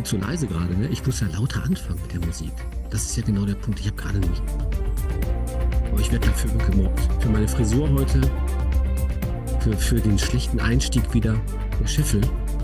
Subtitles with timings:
[0.00, 0.74] viel zu leise gerade.
[0.74, 0.88] Ne?
[0.88, 2.52] Ich muss ja lauter anfangen mit der Musik.
[2.90, 3.80] Das ist ja genau der Punkt.
[3.80, 4.42] Ich habe gerade nicht.
[5.90, 7.00] Aber ich werde dafür gemobbt.
[7.22, 8.20] Für meine Frisur heute,
[9.60, 11.38] für, für den schlechten Einstieg wieder.
[11.80, 12.20] Der Scheffel,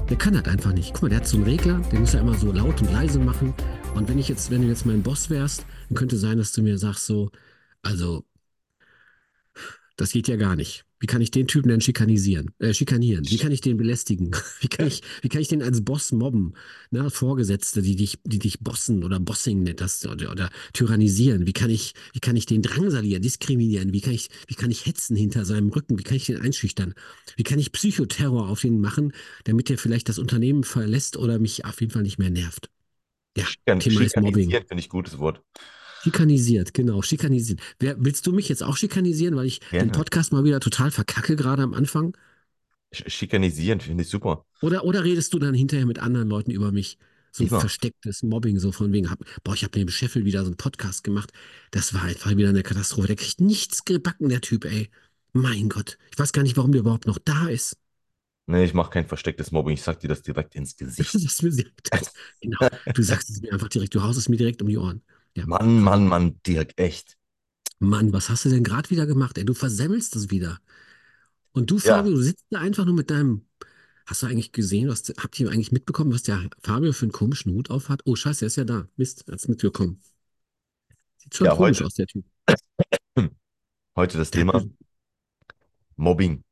[0.08, 0.94] der kann das einfach nicht.
[0.94, 3.18] Guck mal, der hat so einen Regler, den muss er immer so laut und leise
[3.18, 3.52] machen.
[3.94, 6.62] Und wenn ich jetzt, wenn du jetzt mein Boss wärst, dann könnte sein, dass du
[6.62, 7.30] mir sagst so,
[7.82, 8.24] also,
[9.96, 10.84] das geht ja gar nicht.
[10.98, 13.28] Wie kann ich den Typen denn schikanisieren, äh, schikanieren?
[13.28, 14.30] Wie kann ich den belästigen?
[14.60, 16.54] Wie kann ich, wie kann ich den als Boss mobben?
[16.90, 17.10] Ne?
[17.10, 21.46] Vorgesetzte, die dich, die dich bossen oder Bossing nennt das oder, oder tyrannisieren.
[21.46, 23.92] Wie kann ich, wie kann ich den drangsalieren, diskriminieren?
[23.92, 25.98] Wie kann ich, wie kann ich hetzen hinter seinem Rücken?
[25.98, 26.94] Wie kann ich den einschüchtern?
[27.36, 29.12] Wie kann ich Psychoterror auf ihn machen,
[29.44, 32.70] damit er vielleicht das Unternehmen verlässt oder mich auf jeden Fall nicht mehr nervt?
[33.36, 34.50] Ja, Schikan Thema ist Mobbing.
[34.50, 35.42] Finde ich gutes Wort.
[36.06, 37.60] Schikanisiert, genau, schikanisiert.
[37.80, 39.88] Wer, willst du mich jetzt auch schikanisieren, weil ich Gerne.
[39.88, 42.16] den Podcast mal wieder total verkacke, gerade am Anfang?
[42.92, 44.44] Schikanisieren finde ich super.
[44.62, 46.96] Oder, oder redest du dann hinterher mit anderen Leuten über mich?
[47.32, 50.46] So ein verstecktes Mobbing, so von wegen, hab, boah, ich habe neben Scheffel wieder so
[50.46, 51.32] einen Podcast gemacht.
[51.72, 53.08] Das war einfach wieder eine Katastrophe.
[53.08, 54.88] Der kriegt nichts gebacken, der Typ, ey.
[55.32, 55.98] Mein Gott.
[56.12, 57.76] Ich weiß gar nicht, warum der überhaupt noch da ist.
[58.46, 59.74] Nee, ich mache kein verstecktes Mobbing.
[59.74, 61.12] Ich sag dir das direkt ins Gesicht.
[61.14, 62.68] Das genau.
[62.94, 63.94] Du sagst es mir einfach direkt.
[63.94, 65.02] Du haust es mir direkt um die Ohren.
[65.36, 65.46] Ja.
[65.46, 67.18] Mann, Mann, Mann, Dirk, echt.
[67.78, 69.36] Mann, was hast du denn gerade wieder gemacht?
[69.36, 70.58] Ey, du versemmelst es wieder.
[71.52, 72.16] Und du, Fabio, ja.
[72.16, 73.46] du sitzt da einfach nur mit deinem.
[74.06, 77.52] Hast du eigentlich gesehen, was, habt ihr eigentlich mitbekommen, was der Fabio für einen komischen
[77.52, 78.00] Hut auf hat?
[78.06, 78.88] Oh, scheiße, er ist ja da.
[78.96, 80.00] Mist, er hat mitbekommen.
[81.18, 82.24] Sieht schon ja, komisch heute, aus, der Typ.
[83.96, 84.64] Heute das der Thema
[85.96, 86.44] Mobbing.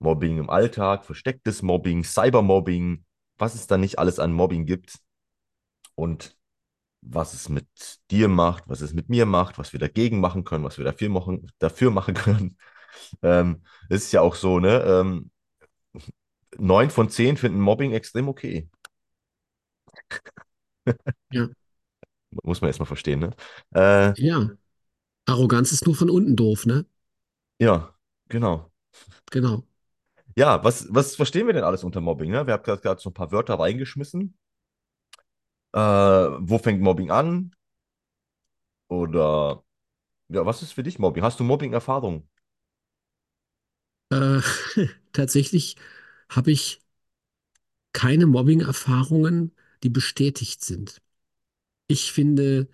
[0.00, 3.04] Mobbing im Alltag, verstecktes Mobbing, Cybermobbing,
[3.36, 4.98] was es da nicht alles an Mobbing gibt.
[5.94, 6.37] Und
[7.00, 7.66] was es mit
[8.10, 11.08] dir macht, was es mit mir macht, was wir dagegen machen können, was wir dafür
[11.08, 12.56] machen, dafür machen können.
[13.22, 14.82] Ähm, es ist ja auch so, ne?
[14.82, 15.30] Ähm,
[16.58, 18.68] neun von zehn finden Mobbing extrem okay.
[21.30, 21.48] Ja.
[22.42, 23.30] Muss man erstmal verstehen, ne?
[23.74, 24.50] Äh, ja.
[25.26, 26.86] Arroganz ist nur von unten doof, ne?
[27.60, 27.94] Ja,
[28.28, 28.70] genau.
[29.30, 29.64] Genau.
[30.36, 32.30] Ja, was, was verstehen wir denn alles unter Mobbing?
[32.30, 32.46] Ne?
[32.46, 34.38] Wir haben gerade so ein paar Wörter reingeschmissen.
[35.72, 37.52] Äh, wo fängt Mobbing an?
[38.88, 39.64] Oder
[40.30, 41.22] ja, was ist für dich Mobbing?
[41.24, 42.28] Hast du Mobbing-Erfahrung?
[44.10, 44.40] Äh,
[45.12, 45.76] tatsächlich
[46.28, 46.80] habe ich
[47.92, 49.52] keine Mobbing-Erfahrungen,
[49.82, 51.00] die bestätigt sind.
[51.88, 52.68] Ich finde,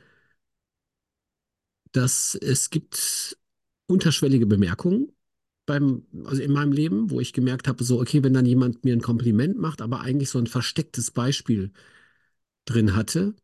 [1.93, 3.37] dass es gibt
[3.87, 5.13] unterschwellige Bemerkungen
[5.67, 8.95] beim, also in meinem Leben, wo ich gemerkt habe, so, okay, wenn dann jemand mir
[8.95, 11.73] ein Kompliment macht, aber eigentlich so ein verstecktes Beispiel
[12.65, 13.35] drin hatte.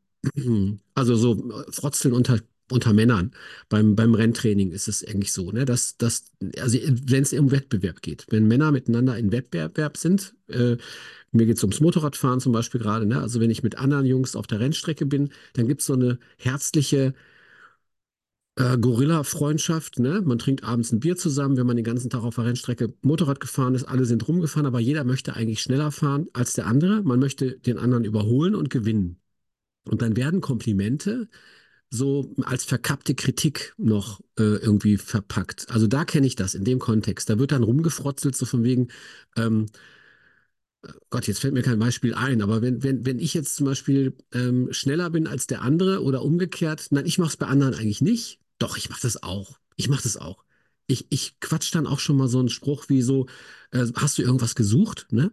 [0.95, 3.33] Also so äh, Frotzeln unter, unter Männern.
[3.69, 6.27] Beim, beim Renntraining ist es eigentlich so, ne, dass, dass
[6.59, 10.77] also wenn es um Wettbewerb geht, wenn Männer miteinander in Wettbewerb sind, äh,
[11.33, 13.21] mir geht es ums Motorradfahren zum Beispiel gerade, ne?
[13.21, 16.19] Also wenn ich mit anderen Jungs auf der Rennstrecke bin, dann gibt es so eine
[16.39, 17.15] herzliche
[18.61, 20.21] äh, Gorilla-Freundschaft, ne?
[20.23, 23.41] Man trinkt abends ein Bier zusammen, wenn man den ganzen Tag auf der Rennstrecke Motorrad
[23.41, 23.85] gefahren ist.
[23.85, 27.03] Alle sind rumgefahren, aber jeder möchte eigentlich schneller fahren als der andere.
[27.03, 29.19] Man möchte den anderen überholen und gewinnen.
[29.85, 31.29] Und dann werden Komplimente
[31.91, 35.71] so als verkappte Kritik noch äh, irgendwie verpackt.
[35.71, 37.31] Also da kenne ich das in dem Kontext.
[37.31, 38.89] Da wird dann rumgefrotzelt, so von wegen,
[39.37, 39.67] ähm,
[41.11, 44.17] Gott, jetzt fällt mir kein Beispiel ein, aber wenn, wenn, wenn ich jetzt zum Beispiel
[44.33, 48.01] ähm, schneller bin als der andere oder umgekehrt, nein, ich mache es bei anderen eigentlich
[48.01, 48.40] nicht.
[48.61, 49.59] Doch, ich mache das auch.
[49.77, 50.45] Ich mache das auch.
[50.87, 53.27] Ich, ich quatsch dann auch schon mal so einen Spruch wie so,
[53.73, 55.33] äh, hast du irgendwas gesucht, ne?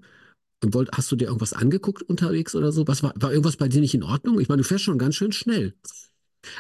[0.64, 2.88] Wollt, hast du dir irgendwas angeguckt unterwegs oder so?
[2.88, 4.40] Was war, war irgendwas bei dir nicht in Ordnung?
[4.40, 5.76] Ich meine, du fährst schon ganz schön schnell.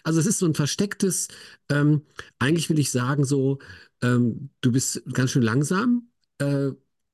[0.03, 1.29] Also es ist so ein verstecktes,
[1.69, 2.03] ähm,
[2.39, 3.59] eigentlich will ich sagen, so,
[4.01, 6.09] ähm, du bist ganz schön langsam.
[6.39, 6.71] Äh,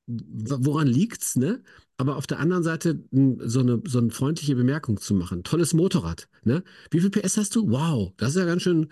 [0.08, 1.64] woran liegt's, ne?
[1.98, 5.44] Aber auf der anderen Seite so eine, so eine freundliche Bemerkung zu machen.
[5.44, 6.64] Tolles Motorrad, ne?
[6.92, 7.70] Wie viel PS hast du?
[7.70, 8.90] Wow, das ist ja ganz schön,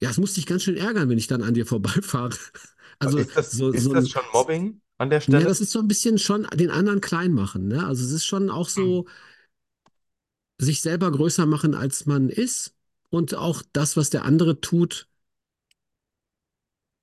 [0.00, 2.34] ja, es muss dich ganz schön ärgern, wenn ich dann an dir vorbeifahre.
[3.00, 4.80] Also, ist das, so, ist so das schon Mobbing?
[4.98, 5.42] an der Stelle?
[5.42, 7.66] Ja, das ist so ein bisschen schon den anderen klein machen.
[7.66, 7.84] Ne?
[7.84, 9.06] Also es ist schon auch so,
[10.58, 12.74] sich selber größer machen, als man ist
[13.10, 15.08] und auch das, was der andere tut,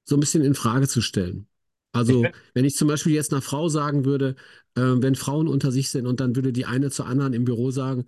[0.03, 1.47] so ein bisschen in Frage zu stellen.
[1.94, 4.35] Also, ich wenn ich zum Beispiel jetzt einer Frau sagen würde,
[4.75, 7.71] äh, wenn Frauen unter sich sind und dann würde die eine zur anderen im Büro
[7.71, 8.05] sagen,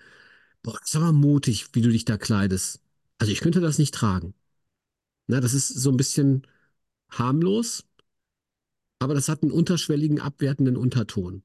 [0.63, 2.81] boah, das ist aber mutig, wie du dich da kleidest.
[3.19, 4.33] Also ich könnte das nicht tragen.
[5.28, 6.48] Na, das ist so ein bisschen
[7.10, 7.86] harmlos,
[9.00, 11.44] aber das hat einen unterschwelligen, abwertenden Unterton.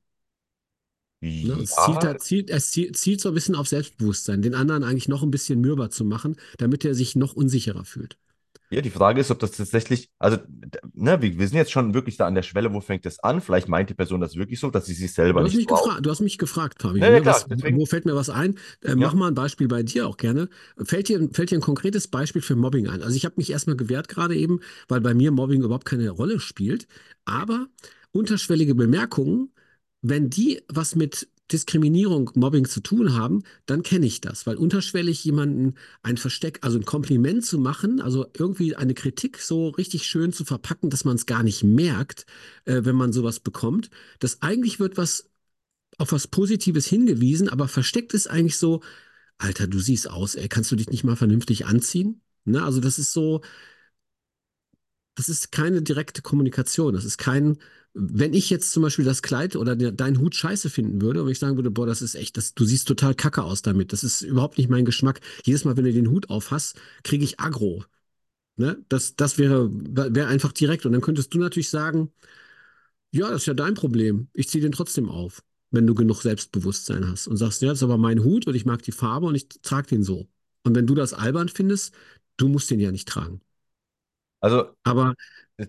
[1.41, 1.55] Ne?
[1.63, 5.09] Es, zielt, da, zielt, es zielt, zielt so ein bisschen auf Selbstbewusstsein, den anderen eigentlich
[5.09, 8.19] noch ein bisschen mürber zu machen, damit er sich noch unsicherer fühlt.
[8.71, 10.39] Ja, die Frage ist, ob das tatsächlich, also,
[10.93, 13.41] ne, wir, wir sind jetzt schon wirklich da an der Schwelle, wo fängt das an?
[13.41, 15.67] Vielleicht meint die Person das wirklich so, dass sie sich selber Du hast nicht mich
[15.69, 17.23] gefragt, du hast mich gefragt, Ja, Fabian, ja, ne?
[17.23, 18.59] klar, Was, wo fällt mir was ein?
[18.83, 19.15] Äh, mach ja.
[19.15, 20.49] mal ein Beispiel bei dir auch gerne.
[20.85, 23.03] Fällt dir, fällt dir ein konkretes Beispiel für Mobbing ein?
[23.03, 26.41] Also ich habe mich erstmal gewehrt gerade eben, weil bei mir Mobbing überhaupt keine Rolle
[26.41, 26.89] spielt.
[27.25, 27.69] Aber
[28.13, 29.53] unterschwellige Bemerkungen,
[30.03, 35.25] wenn die was mit Diskriminierung, Mobbing zu tun haben, dann kenne ich das, weil unterschwellig
[35.25, 40.33] jemanden ein Versteck, also ein Kompliment zu machen, also irgendwie eine Kritik so richtig schön
[40.33, 42.27] zu verpacken, dass man es gar nicht merkt,
[42.67, 45.31] äh, wenn man sowas bekommt dass eigentlich wird was
[45.99, 48.83] auf was Positives hingewiesen, aber versteckt ist eigentlich so,
[49.39, 52.23] Alter, du siehst aus, ey, kannst du dich nicht mal vernünftig anziehen?
[52.45, 52.63] Ne?
[52.65, 53.43] Also das ist so,
[55.19, 56.95] das ist keine direkte Kommunikation.
[56.95, 57.59] Das ist kein,
[57.95, 61.31] wenn ich jetzt zum Beispiel das Kleid oder der, deinen Hut scheiße finden würde und
[61.31, 63.93] ich sagen würde, boah, das ist echt, das, du siehst total kacke aus damit.
[63.93, 65.21] Das ist überhaupt nicht mein Geschmack.
[65.45, 67.85] Jedes Mal, wenn du den Hut auf hast, kriege ich Aggro.
[68.57, 68.85] Ne?
[68.89, 70.87] Das, das wäre, wäre einfach direkt.
[70.87, 72.13] Und dann könntest du natürlich sagen,
[73.11, 74.29] Ja, das ist ja dein Problem.
[74.35, 77.83] Ich ziehe den trotzdem auf, wenn du genug Selbstbewusstsein hast und sagst, ja, das ist
[77.83, 80.29] aber mein Hut und ich mag die Farbe und ich trage den so.
[80.65, 81.95] Und wenn du das albern findest,
[82.37, 83.41] du musst den ja nicht tragen.
[84.41, 85.15] Also, Aber
[85.57, 85.67] äh,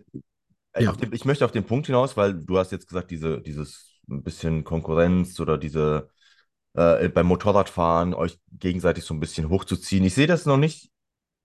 [0.79, 3.99] ja, den, ich möchte auf den Punkt hinaus, weil du hast jetzt gesagt, diese, dieses
[4.09, 6.09] ein bisschen Konkurrenz oder diese
[6.73, 10.05] äh, beim Motorradfahren euch gegenseitig so ein bisschen hochzuziehen.
[10.05, 10.91] Ich sehe das noch nicht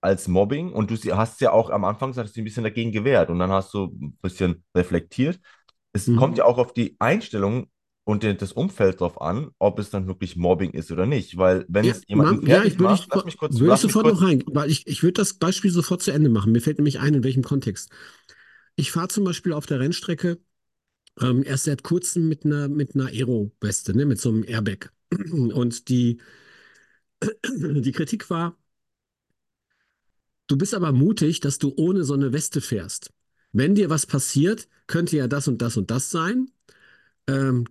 [0.00, 2.92] als Mobbing und du hast ja auch am Anfang gesagt, dass du ein bisschen dagegen
[2.92, 5.40] gewehrt und dann hast du ein bisschen reflektiert.
[5.92, 6.16] Es mhm.
[6.16, 7.70] kommt ja auch auf die Einstellung
[8.04, 11.36] und das Umfeld drauf an, ob es dann wirklich Mobbing ist oder nicht.
[11.38, 13.74] Weil wenn Ja, es jemanden Mam- ja, ich würde ich, macht, lass mich kurz, würde
[13.74, 14.22] ich sofort noch kurz.
[14.22, 16.52] rein, weil ich, ich würde das Beispiel sofort zu Ende machen.
[16.52, 17.90] Mir fällt nämlich ein, in welchem Kontext.
[18.76, 20.40] Ich fahre zum Beispiel auf der Rennstrecke
[21.20, 24.92] ähm, erst seit kurzem mit einer, mit einer Aero-Weste, ne, mit so einem Airbag.
[25.32, 26.20] Und die,
[27.82, 28.56] die Kritik war,
[30.46, 33.12] Du bist aber mutig, dass du ohne so eine Weste fährst.
[33.52, 36.50] Wenn dir was passiert, könnte ja das und das und das sein.
[37.28, 37.66] Ähm,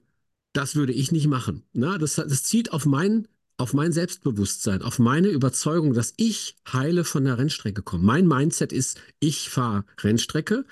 [0.53, 1.63] das würde ich nicht machen.
[1.73, 3.27] Na, das, das zielt auf mein,
[3.57, 8.03] auf mein Selbstbewusstsein, auf meine Überzeugung, dass ich heile von der Rennstrecke komme.
[8.03, 10.65] Mein Mindset ist, ich fahre Rennstrecke.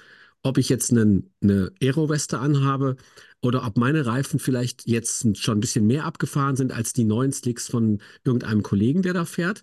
[0.44, 2.95] Ob ich jetzt einen, eine Aero-Weste anhabe
[3.44, 7.31] oder ob meine Reifen vielleicht jetzt schon ein bisschen mehr abgefahren sind als die neuen
[7.31, 9.62] Slicks von irgendeinem Kollegen, der da fährt.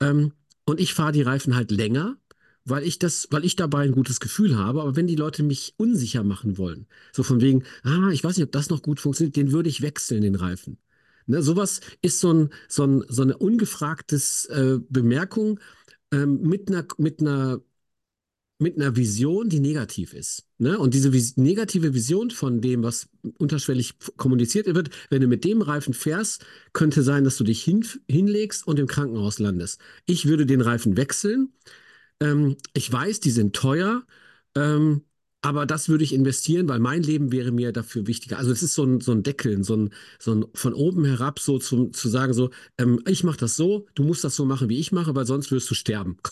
[0.00, 0.32] Ähm,
[0.66, 2.16] und ich fahre die Reifen halt länger,
[2.64, 4.82] weil ich das, weil ich dabei ein gutes Gefühl habe.
[4.82, 8.46] Aber wenn die Leute mich unsicher machen wollen, so von wegen, ah, ich weiß nicht,
[8.46, 10.78] ob das noch gut funktioniert, den würde ich wechseln, den Reifen.
[11.26, 15.60] Ne, sowas ist so ein, so ein, so eine ungefragtes äh, Bemerkung
[16.10, 17.60] ähm, mit einer, mit einer
[18.62, 20.46] mit einer Vision, die negativ ist.
[20.58, 20.78] Ne?
[20.78, 23.08] Und diese vis negative Vision von dem, was
[23.38, 27.84] unterschwellig kommuniziert wird, wenn du mit dem Reifen fährst, könnte sein, dass du dich hin
[28.08, 29.80] hinlegst und im Krankenhaus landest.
[30.06, 31.52] Ich würde den Reifen wechseln.
[32.22, 34.04] Ähm, ich weiß, die sind teuer.
[34.56, 35.02] Ähm,
[35.44, 38.38] aber das würde ich investieren, weil mein Leben wäre mir dafür wichtiger.
[38.38, 39.90] Also es ist so ein, so ein Deckeln, so ein,
[40.20, 43.86] so ein von oben herab so zum, zu sagen, so, ähm, ich mache das so,
[43.96, 46.16] du musst das so machen, wie ich mache, weil sonst wirst du sterben.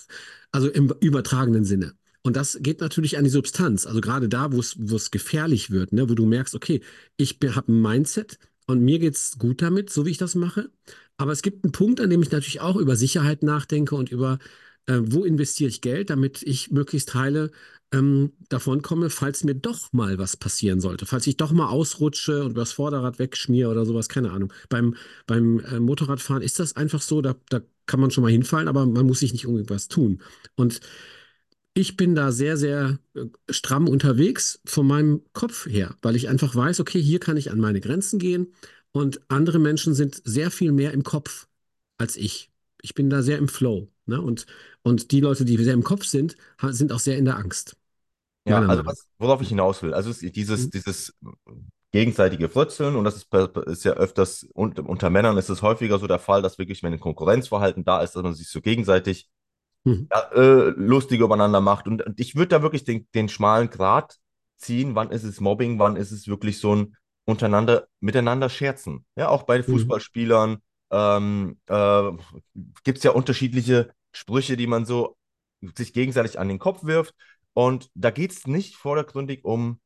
[0.52, 1.94] Also im übertragenen Sinne.
[2.22, 3.86] Und das geht natürlich an die Substanz.
[3.86, 6.80] Also gerade da, wo es, es gefährlich wird, ne, wo du merkst, okay,
[7.16, 10.70] ich habe ein Mindset und mir geht's gut damit, so wie ich das mache.
[11.18, 14.38] Aber es gibt einen Punkt, an dem ich natürlich auch über Sicherheit nachdenke und über,
[14.86, 17.50] äh, wo investiere ich Geld, damit ich möglichst heile
[17.92, 21.06] ähm, davon komme, falls mir doch mal was passieren sollte.
[21.06, 24.52] Falls ich doch mal ausrutsche und das Vorderrad wegschmiere oder sowas, keine Ahnung.
[24.68, 24.94] Beim,
[25.26, 28.86] beim äh, Motorradfahren ist das einfach so, da, da kann man schon mal hinfallen, aber
[28.86, 30.22] man muss sich nicht unbedingt was tun.
[30.54, 30.80] Und
[31.74, 36.54] ich bin da sehr, sehr äh, stramm unterwegs von meinem Kopf her, weil ich einfach
[36.54, 38.52] weiß, okay, hier kann ich an meine Grenzen gehen
[38.92, 41.48] und andere Menschen sind sehr viel mehr im Kopf
[41.98, 42.50] als ich.
[42.82, 44.20] Ich bin da sehr im Flow, ne?
[44.22, 44.46] Und,
[44.82, 47.76] und die Leute, die sehr im Kopf sind, sind auch sehr in der Angst,
[48.46, 50.70] Ja, also was, worauf ich hinaus will, also dieses, nach.
[50.70, 51.14] dieses
[51.92, 53.28] gegenseitige Frötzeln und das ist,
[53.66, 56.92] ist ja öfters, und, unter Männern ist es häufiger so der Fall, dass wirklich, wenn
[56.92, 59.28] ein Konkurrenzverhalten da ist, dass man sich so gegenseitig
[59.84, 60.10] Mhm.
[60.12, 61.86] ja, äh, lustig übereinander macht.
[61.88, 64.18] Und, und ich würde da wirklich den, den schmalen Grat
[64.58, 69.06] ziehen, wann ist es Mobbing, wann ist es wirklich so ein untereinander, miteinander scherzen.
[69.16, 69.66] Ja, auch bei Mhm.
[69.70, 70.58] Fußballspielern
[70.90, 72.12] ähm, äh,
[72.84, 75.16] gibt es ja unterschiedliche Sprüche, die man so
[75.76, 77.14] sich gegenseitig an den Kopf wirft.
[77.52, 79.80] Und da geht es nicht vordergründig um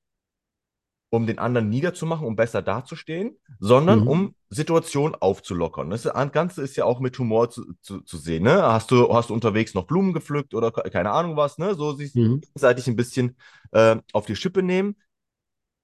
[1.10, 4.08] um den anderen niederzumachen, um besser dazustehen, sondern Mhm.
[4.08, 5.90] um Situationen aufzulockern.
[5.90, 8.42] Das Ganze ist ja auch mit Humor zu, zu, zu sehen.
[8.42, 8.62] Ne?
[8.62, 11.74] Hast du, hast du unterwegs noch Blumen gepflückt oder keine Ahnung was, ne?
[11.76, 12.40] So sich Mhm.
[12.40, 13.36] gegenseitig ein bisschen
[13.70, 14.96] äh, auf die Schippe nehmen,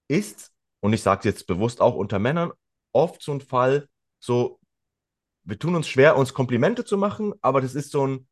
[0.08, 2.52] ist, und ich sage es jetzt bewusst auch unter Männern,
[2.92, 4.60] oft so ein Fall, so,
[5.44, 8.28] wir tun uns schwer, uns Komplimente zu machen, aber das ist so ein,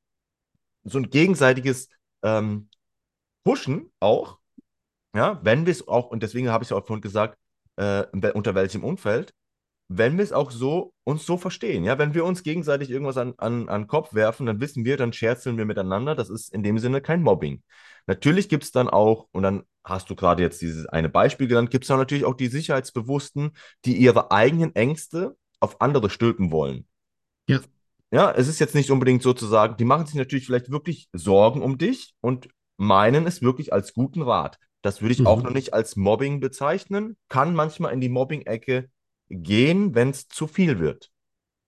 [0.90, 1.88] so ein gegenseitiges
[2.22, 2.68] ähm,
[3.44, 4.38] pushen auch,
[5.14, 7.38] ja, wenn wir es auch, und deswegen habe ich es auch vorhin gesagt,
[7.76, 9.32] äh, unter welchem Umfeld,
[9.88, 13.34] wenn wir es auch so uns so verstehen, ja, wenn wir uns gegenseitig irgendwas an,
[13.38, 16.14] an, an den Kopf werfen, dann wissen wir, dann scherzeln wir miteinander.
[16.14, 17.62] Das ist in dem Sinne kein Mobbing.
[18.06, 21.70] Natürlich gibt es dann auch, und dann hast du gerade jetzt dieses eine Beispiel genannt,
[21.70, 23.52] gibt es dann natürlich auch die Sicherheitsbewussten,
[23.86, 26.86] die ihre eigenen Ängste auf andere stülpen wollen.
[27.48, 27.60] Ja.
[28.10, 31.76] Ja, es ist jetzt nicht unbedingt sozusagen, die machen sich natürlich vielleicht wirklich Sorgen um
[31.76, 32.48] dich und
[32.78, 34.58] meinen es wirklich als guten Rat.
[34.82, 35.44] Das würde ich auch Mhm.
[35.44, 38.88] noch nicht als Mobbing bezeichnen, kann manchmal in die Mobbing-Ecke
[39.28, 41.10] gehen, wenn es zu viel wird.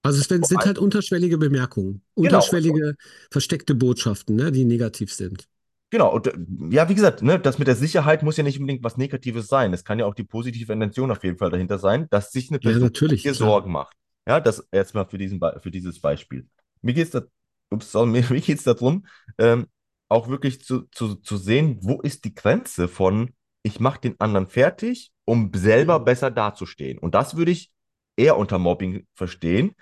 [0.03, 2.95] Also es sind sind halt unterschwellige Bemerkungen, Genau, unterschwellige
[3.31, 5.47] versteckte Botschaften, ne, die negativ sind.
[5.91, 6.13] genau.
[6.15, 6.33] Und, äh,
[6.71, 9.73] ja, wie gesagt, ne, das mit der Sicherheit muss ja nicht unbedingt was Negatives sein.
[9.73, 12.59] Es kann ja auch die positive Intention auf jeden Fall dahinter sein, dass sich eine
[12.61, 13.35] Ja, Person natürlich, dir.
[13.35, 13.97] Sorgen macht.
[14.27, 16.49] Ja, das jetzt mal für, diesen, für dieses Beispiel.
[16.83, 17.23] Mir geht es da,
[17.71, 19.07] ups, sorry, mir, mir geht's darum,
[19.39, 19.67] ähm,
[20.09, 24.49] auch wirklich zu, zu, zu sehen, wo ist die Grenze von, ich mache den anderen
[24.49, 26.99] fertig, um selber besser dazustehen.
[26.99, 27.73] Und das würde ich
[28.17, 29.75] eher unter Mobbing verstehen,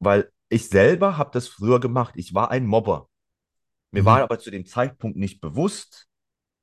[0.00, 2.14] weil ich selber habe das früher gemacht.
[2.16, 3.08] Ich war ein Mobber.
[3.90, 4.22] Mir war Mhm.
[4.22, 6.08] aber zu dem Zeitpunkt nicht bewusst,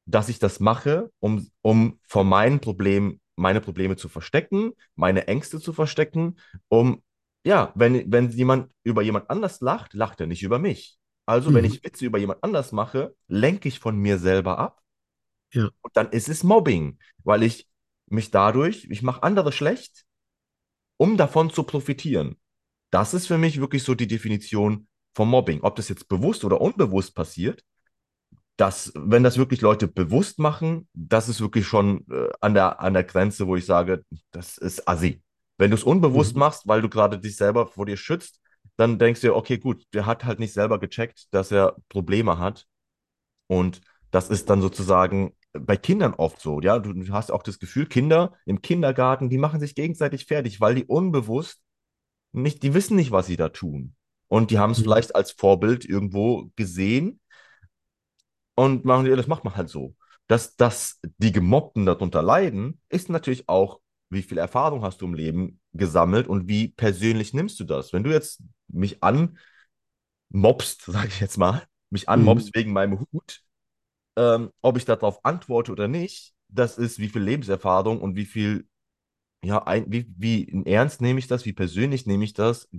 [0.06, 5.60] dass ich das mache, um, um vor meinen Problemen, meine Probleme zu verstecken, meine Ängste
[5.60, 7.04] zu verstecken, um,
[7.44, 10.98] ja, wenn, wenn jemand über jemand anders lacht, lacht er nicht über mich.
[11.26, 11.66] Also, wenn Mhm.
[11.66, 14.82] ich Witze über jemand anders mache, lenke ich von mir selber ab
[15.54, 15.70] Ja.
[15.82, 17.70] und dann ist es Mobbing, weil ich
[18.08, 20.06] mich dadurch, ich mache andere schlecht,
[20.98, 22.38] um davon zu profitieren.
[22.92, 25.62] Das ist für mich wirklich so die Definition vom Mobbing.
[25.62, 27.64] Ob das jetzt bewusst oder unbewusst passiert,
[28.58, 32.94] das, wenn das wirklich Leute bewusst machen, das ist wirklich schon äh, an der, an
[32.94, 35.22] der Grenze, wo ich sage, das ist assi.
[35.60, 36.42] Wenn du es unbewusst Mhm.
[36.42, 38.42] machst, weil du gerade dich selber vor dir schützt,
[38.78, 42.40] dann denkst du dir, okay, gut, der hat halt nicht selber gecheckt, dass er Probleme
[42.40, 42.68] hat.
[43.48, 46.80] Und das ist dann sozusagen bei Kindern oft so, ja.
[46.80, 50.86] Du, hast auch das Gefühl, Kinder im Kindergarten, die machen sich gegenseitig fertig, weil die
[50.86, 51.62] unbewusst
[52.34, 53.96] nicht, die wissen nicht, was sie da tun.
[54.28, 54.84] Und die haben es Mhm.
[54.84, 57.20] vielleicht als Vorbild irgendwo gesehen
[58.56, 59.96] und machen, das macht man halt so.
[60.28, 65.14] Dass, dass die Gemobbten darunter leiden, ist natürlich auch, wie viel Erfahrung hast du im
[65.14, 67.94] Leben gesammelt und wie persönlich nimmst du das?
[67.94, 69.38] Wenn du jetzt mich anmobst,
[70.88, 72.14] sage ich jetzt mal, mich Mhm.
[72.14, 73.42] anmobst wegen meinem Hut,
[74.18, 78.68] ähm, ob ich darauf antworte oder nicht, das ist, wie viel Lebenserfahrung und wie viel,
[79.44, 82.70] ja, ein, wie, wie in Ernst nehme ich das, wie persönlich nehme ich das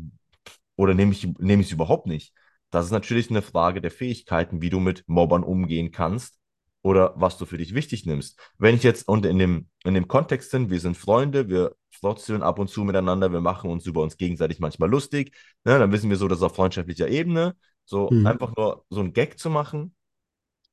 [0.76, 2.34] oder nehme ich, nehme ich es überhaupt nicht?
[2.70, 6.39] Das ist natürlich eine Frage der Fähigkeiten, wie du mit Mobbern umgehen kannst
[6.82, 8.38] oder was du für dich wichtig nimmst.
[8.58, 12.42] Wenn ich jetzt und in dem, in dem Kontext sind, wir sind Freunde, wir flotzeln
[12.42, 16.08] ab und zu miteinander, wir machen uns über uns gegenseitig manchmal lustig, ne, dann wissen
[16.08, 18.26] wir so, das ist auf freundschaftlicher Ebene, so Mhm.
[18.26, 19.94] einfach nur so ein Gag zu machen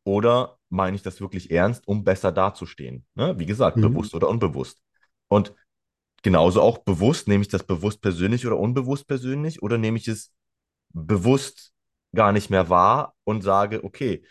[0.03, 3.05] oder meine ich das wirklich ernst, um besser dazustehen?
[3.15, 3.37] Ne?
[3.37, 3.81] Wie gesagt, Mhm.
[3.81, 4.81] bewusst oder unbewusst.
[5.27, 5.53] Und
[6.23, 10.33] genauso auch bewusst, nehme ich das bewusst persönlich oder unbewusst persönlich oder nehme ich es
[10.89, 11.73] bewusst
[12.15, 14.25] gar nicht mehr wahr und sage, okay,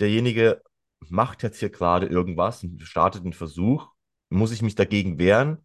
[0.00, 0.62] derjenige
[1.08, 3.92] macht jetzt hier gerade irgendwas und startet einen Versuch,
[4.30, 5.58] muss ich mich dagegen wehren?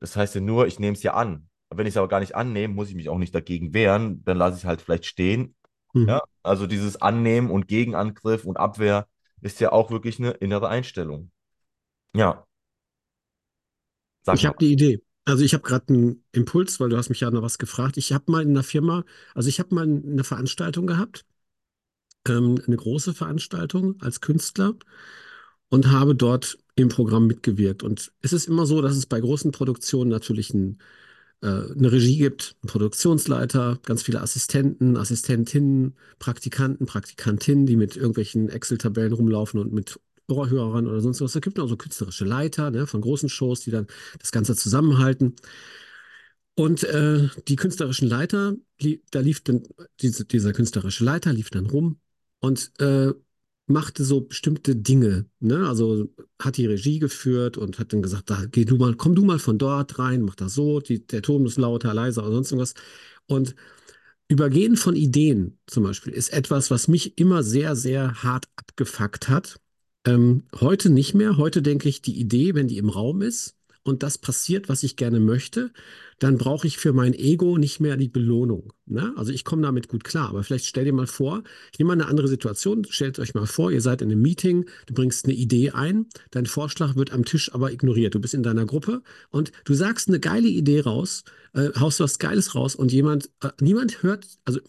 [0.00, 1.48] Das heißt ja nur, ich nehme es ja an.
[1.70, 4.38] Wenn ich es aber gar nicht annehme, muss ich mich auch nicht dagegen wehren, dann
[4.38, 5.54] lasse ich es halt vielleicht stehen.
[5.92, 6.08] Mhm.
[6.08, 9.06] Ja, also dieses Annehmen und Gegenangriff und Abwehr
[9.40, 11.30] ist ja auch wirklich eine innere Einstellung.
[12.14, 12.46] Ja,
[14.22, 14.72] sag Ich habe die.
[14.72, 15.02] Idee.
[15.26, 17.96] Also ich habe gerade einen Impuls, weil du hast mich ja noch was gefragt.
[17.98, 21.24] Ich habe mal in einer Firma, also ich habe mal eine Veranstaltung gehabt,
[22.28, 24.74] ähm, eine große Veranstaltung als Künstler
[25.68, 27.82] und habe dort im Programm mitgewirkt.
[27.82, 30.78] Und es ist immer so, dass es bei großen Produktionen natürlich ein,
[31.42, 38.48] äh, eine Regie gibt, einen Produktionsleiter, ganz viele Assistenten, Assistentinnen, Praktikanten, Praktikantinnen, die mit irgendwelchen
[38.48, 41.34] Excel-Tabellen rumlaufen und mit Ohrhörern oder sonst was.
[41.34, 43.86] Es gibt auch so künstlerische Leiter, ne, von großen Shows, die dann
[44.18, 45.36] das Ganze zusammenhalten.
[46.54, 48.54] Und äh, die künstlerischen Leiter,
[49.10, 49.62] da lief dann,
[50.00, 51.98] diese, dieser künstlerische Leiter lief dann rum
[52.40, 53.12] und äh,
[53.66, 55.68] machte so bestimmte Dinge, ne?
[55.68, 56.08] Also
[56.40, 59.38] hat die Regie geführt und hat dann gesagt, da geh du mal, komm du mal
[59.38, 62.74] von dort rein, mach das so, die, der Ton ist lauter, leiser oder sonst irgendwas.
[63.26, 63.54] Und
[64.28, 69.60] Übergehen von Ideen zum Beispiel ist etwas, was mich immer sehr, sehr hart abgefuckt hat.
[70.06, 71.36] Ähm, heute nicht mehr.
[71.36, 74.96] Heute denke ich, die Idee, wenn die im Raum ist und das passiert, was ich
[74.96, 75.70] gerne möchte,
[76.18, 78.72] dann brauche ich für mein Ego nicht mehr die Belohnung.
[78.84, 79.12] Ne?
[79.16, 80.28] Also ich komme damit gut klar.
[80.28, 82.84] Aber vielleicht stell dir mal vor, ich nehme mal eine andere Situation.
[82.90, 86.44] Stellt euch mal vor, ihr seid in einem Meeting, du bringst eine Idee ein, dein
[86.44, 88.14] Vorschlag wird am Tisch aber ignoriert.
[88.14, 92.18] Du bist in deiner Gruppe und du sagst eine geile Idee raus äh, haust was
[92.18, 94.60] Geiles raus und jemand, äh, niemand hört, also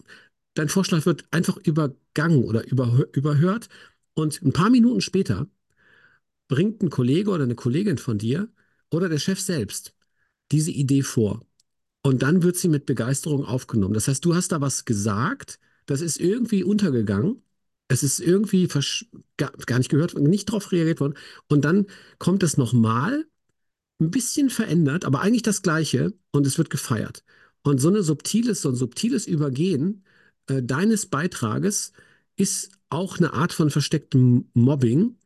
[0.54, 3.68] dein Vorschlag wird einfach übergangen oder überhö überhört
[4.14, 5.48] Und ein paar Minuten später
[6.48, 8.48] bringt ein Kollege oder eine Kollegin von dir
[8.92, 9.94] oder der Chef selbst
[10.50, 11.40] diese Idee vor.
[12.02, 13.94] Und dann wird sie mit Begeisterung aufgenommen.
[13.94, 17.42] Das heißt, du hast da was gesagt, das ist irgendwie untergegangen.
[17.88, 18.68] Es ist irgendwie
[19.36, 21.14] gar, gar nicht gehört, nicht darauf reagiert worden.
[21.48, 21.86] Und dann
[22.18, 23.26] kommt es nochmal,
[24.00, 27.24] ein bisschen verändert, aber eigentlich das Gleiche und es wird gefeiert.
[27.62, 30.04] Und so, eine subtiles, so ein subtiles Übergehen
[30.48, 31.92] äh, deines Beitrages
[32.36, 35.16] ist auch eine Art von verstecktem Mobbing,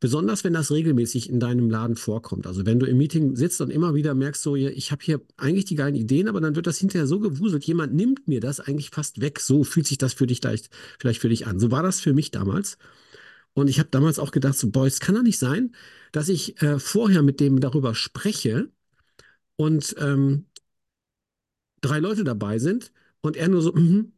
[0.00, 2.46] Besonders wenn das regelmäßig in deinem Laden vorkommt.
[2.46, 5.66] Also wenn du im Meeting sitzt und immer wieder merkst, so, ich habe hier eigentlich
[5.66, 8.90] die geilen Ideen, aber dann wird das hinterher so gewuselt, jemand nimmt mir das eigentlich
[8.90, 9.40] fast weg.
[9.40, 11.60] So fühlt sich das für dich vielleicht, vielleicht für dich an.
[11.60, 12.78] So war das für mich damals.
[13.52, 15.74] Und ich habe damals auch gedacht, so, boah, es kann doch nicht sein,
[16.12, 18.70] dass ich äh, vorher mit dem darüber spreche
[19.56, 20.46] und ähm,
[21.82, 24.12] drei Leute dabei sind und er nur so, mm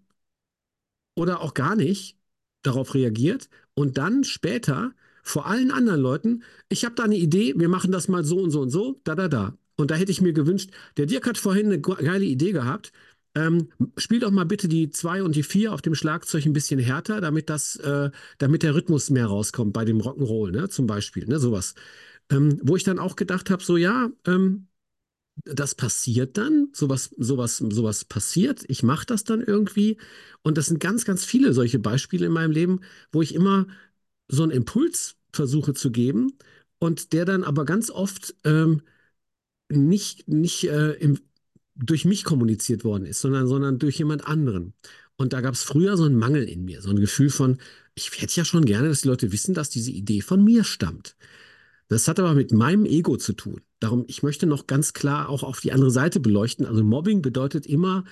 [1.15, 2.17] oder auch gar nicht
[2.63, 7.69] darauf reagiert und dann später vor allen anderen Leuten, ich habe da eine Idee, wir
[7.69, 9.57] machen das mal so und so und so, da, da, da.
[9.77, 12.93] Und da hätte ich mir gewünscht, der Dirk hat vorhin eine geile Idee gehabt.
[13.35, 16.79] Ähm, spiel doch mal bitte die zwei und die vier auf dem Schlagzeug ein bisschen
[16.79, 21.27] härter, damit das, äh, damit der Rhythmus mehr rauskommt bei dem Rock'n'Roll, ne, zum Beispiel,
[21.27, 21.75] ne, sowas.
[22.31, 24.67] Ähm, wo ich dann auch gedacht habe, so ja, ähm,
[25.45, 28.65] das passiert dann, sowas, sowas, sowas passiert.
[28.69, 29.99] Ich mache das dann irgendwie.
[30.43, 32.81] Und das sind ganz, ganz viele solche Beispiele in meinem Leben,
[33.13, 33.67] wo ich immer
[34.33, 36.33] so einen Impuls versuche zu geben
[36.79, 38.83] und der dann aber ganz oft ähm,
[39.69, 41.19] nicht, nicht äh, im,
[41.75, 44.75] durch mich kommuniziert worden ist, sondern, sondern durch jemand anderen.
[45.17, 47.59] Und da gab es früher so einen Mangel in mir, so ein Gefühl von,
[47.95, 51.15] ich hätte ja schon gerne, dass die Leute wissen, dass diese Idee von mir stammt.
[51.89, 53.61] Das hat aber mit meinem Ego zu tun.
[53.79, 56.65] Darum, ich möchte noch ganz klar auch auf die andere Seite beleuchten.
[56.65, 58.05] Also Mobbing bedeutet immer,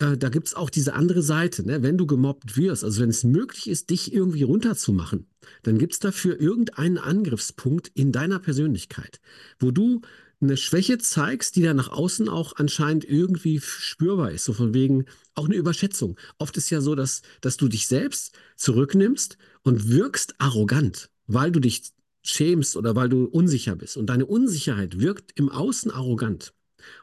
[0.00, 1.64] äh, da gibt es auch diese andere Seite.
[1.64, 1.82] Ne?
[1.82, 5.26] Wenn du gemobbt wirst, also wenn es möglich ist, dich irgendwie runterzumachen,
[5.62, 9.20] dann gibt es dafür irgendeinen Angriffspunkt in deiner Persönlichkeit,
[9.58, 10.00] wo du
[10.40, 14.46] eine Schwäche zeigst, die dann nach außen auch anscheinend irgendwie spürbar ist.
[14.46, 15.04] So von wegen
[15.34, 16.18] auch eine Überschätzung.
[16.38, 21.60] Oft ist ja so, dass, dass du dich selbst zurücknimmst und wirkst arrogant, weil du
[21.60, 23.98] dich schämst oder weil du unsicher bist.
[23.98, 26.54] Und deine Unsicherheit wirkt im Außen arrogant.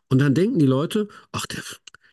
[0.10, 1.62] Und dann denken die Leute, ach, der,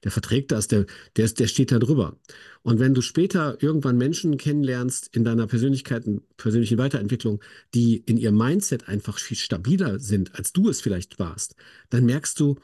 [0.05, 0.87] der verträgt das, der,
[1.17, 2.17] der, der steht da drüber.
[2.63, 6.05] Und wenn du später irgendwann Menschen kennenlernst in deiner Persönlichkeit,
[6.37, 7.43] persönlichen Weiterentwicklung,
[7.75, 11.57] die in ihrem Mindset einfach viel stabiler sind, als du es vielleicht warst,
[11.91, 12.57] dann merkst du,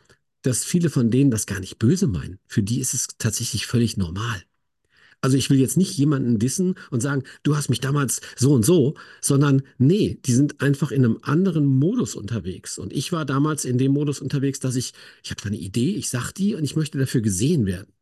[0.42, 2.38] dass viele von denen das gar nicht böse meinen.
[2.46, 4.42] Für die ist es tatsächlich völlig normal.
[5.20, 8.64] Also ich will jetzt nicht jemanden dissen und sagen, du hast mich damals so und
[8.64, 12.78] so, sondern nee, die sind einfach in einem anderen Modus unterwegs.
[12.78, 16.08] Und ich war damals in dem Modus unterwegs, dass ich, ich habe eine Idee, ich
[16.08, 17.92] sag die und ich möchte dafür gesehen werden.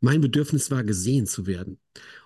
[0.00, 1.78] Mein Bedürfnis war, gesehen zu werden.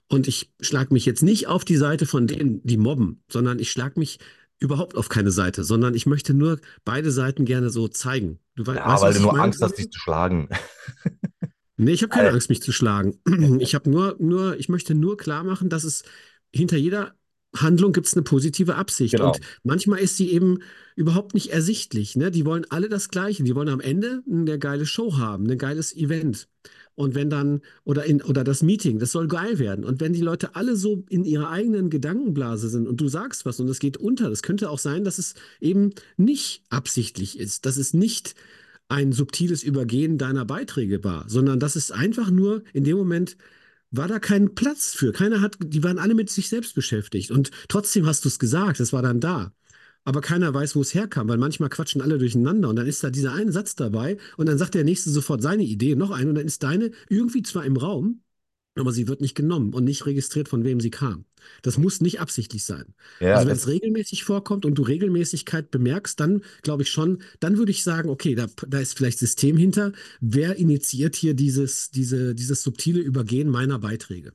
[0.08, 3.70] Und ich schlage mich jetzt nicht auf die Seite von denen, die mobben, sondern ich
[3.70, 4.18] schlage mich
[4.58, 8.38] überhaupt auf keine Seite, sondern ich möchte nur beide Seiten gerne so zeigen.
[8.54, 10.48] Du ja, weißt, weil du nur Angst hast, dich zu schlagen.
[11.76, 13.18] Nee, ich habe keine Angst, mich zu schlagen.
[13.60, 16.04] Ich habe nur, nur, ich möchte nur klar machen, dass es
[16.52, 17.14] hinter jeder
[17.54, 19.14] Handlung gibt es eine positive Absicht.
[19.14, 19.32] Genau.
[19.32, 20.60] Und manchmal ist sie eben
[20.96, 22.16] überhaupt nicht ersichtlich.
[22.16, 22.30] Ne?
[22.30, 23.44] Die wollen alle das Gleiche.
[23.44, 26.48] Die wollen am Ende eine geile Show haben, ein geiles Event.
[26.94, 29.84] Und wenn dann, oder, in, oder das Meeting, das soll geil werden.
[29.84, 33.60] Und wenn die Leute alle so in ihrer eigenen Gedankenblase sind und du sagst was
[33.60, 37.76] und es geht unter, das könnte auch sein, dass es eben nicht absichtlich ist, dass
[37.78, 38.34] es nicht
[38.92, 43.36] ein subtiles Übergehen deiner Beiträge war, sondern das ist einfach nur in dem Moment
[43.90, 45.12] war da kein Platz für.
[45.12, 47.30] Keiner hat, die waren alle mit sich selbst beschäftigt.
[47.30, 49.52] Und trotzdem hast du es gesagt, es war dann da.
[50.04, 53.10] Aber keiner weiß, wo es herkam, weil manchmal quatschen alle durcheinander und dann ist da
[53.10, 56.34] dieser eine Satz dabei und dann sagt der nächste sofort seine Idee, noch eine und
[56.34, 58.20] dann ist deine irgendwie zwar im Raum,
[58.78, 61.24] aber sie wird nicht genommen und nicht registriert, von wem sie kam.
[61.62, 62.94] Das muss nicht absichtlich sein.
[63.20, 67.58] Ja, also wenn es regelmäßig vorkommt und du Regelmäßigkeit bemerkst, dann glaube ich schon, dann
[67.58, 69.92] würde ich sagen, okay, da, da ist vielleicht System hinter.
[70.20, 74.32] Wer initiiert hier dieses, diese, dieses subtile Übergehen meiner Beiträge?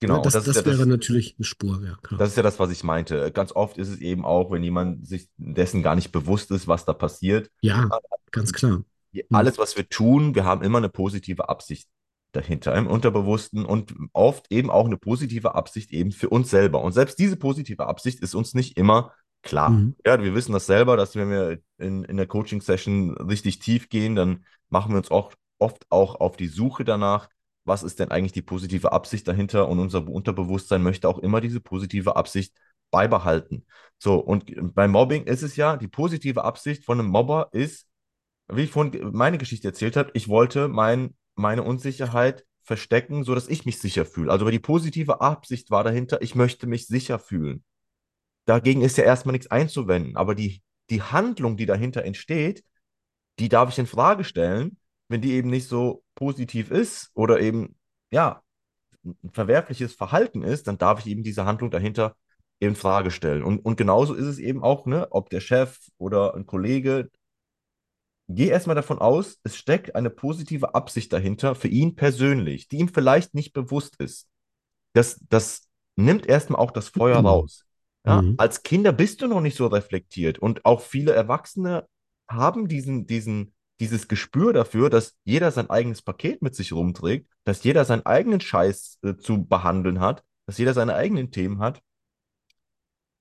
[0.00, 1.82] Genau, das, das, das ja wäre das, natürlich eine Spur.
[1.84, 2.18] Ja, klar.
[2.18, 3.32] Das ist ja das, was ich meinte.
[3.32, 6.84] Ganz oft ist es eben auch, wenn jemand sich dessen gar nicht bewusst ist, was
[6.84, 7.50] da passiert.
[7.62, 7.88] Ja,
[8.30, 8.84] ganz klar.
[9.30, 11.88] Alles, was wir tun, wir haben immer eine positive Absicht
[12.32, 16.82] dahinter im Unterbewussten und oft eben auch eine positive Absicht eben für uns selber.
[16.82, 19.12] Und selbst diese positive Absicht ist uns nicht immer
[19.42, 19.70] klar.
[19.70, 19.96] Mhm.
[20.04, 24.14] Ja, wir wissen das selber, dass wenn wir in, in der Coaching-Session richtig tief gehen,
[24.14, 27.28] dann machen wir uns auch oft auch auf die Suche danach,
[27.64, 31.60] was ist denn eigentlich die positive Absicht dahinter und unser Unterbewusstsein möchte auch immer diese
[31.60, 32.54] positive Absicht
[32.90, 33.66] beibehalten.
[33.98, 37.86] So, und beim Mobbing ist es ja, die positive Absicht von einem Mobber ist,
[38.50, 43.64] wie ich vorhin meine Geschichte erzählt habe, ich wollte mein meine Unsicherheit verstecken, sodass ich
[43.64, 44.30] mich sicher fühle.
[44.30, 47.64] Also die positive Absicht war dahinter, ich möchte mich sicher fühlen.
[48.46, 50.16] dagegen ist ja erstmal nichts einzuwenden.
[50.16, 52.64] Aber die, die Handlung, die dahinter entsteht,
[53.38, 57.76] die darf ich in Frage stellen, wenn die eben nicht so positiv ist oder eben,
[58.10, 58.42] ja,
[59.04, 62.16] ein verwerfliches Verhalten ist, dann darf ich eben diese Handlung dahinter
[62.58, 63.42] in Frage stellen.
[63.44, 67.10] Und, und genauso ist es eben auch, ne, ob der Chef oder ein Kollege,
[68.28, 72.88] geh erstmal davon aus, es steckt eine positive Absicht dahinter für ihn persönlich, die ihm
[72.88, 74.28] vielleicht nicht bewusst ist.
[74.92, 77.64] Das, das nimmt erstmal auch das Feuer raus.
[78.06, 78.34] Ja, Mhm.
[78.38, 81.86] als Kinder bist du noch nicht so reflektiert und auch viele Erwachsene
[82.28, 87.64] haben diesen, diesen, dieses Gespür dafür, dass jeder sein eigenes Paket mit sich rumträgt, dass
[87.64, 91.82] jeder seinen eigenen Scheiß äh, zu behandeln hat, dass jeder seine eigenen Themen hat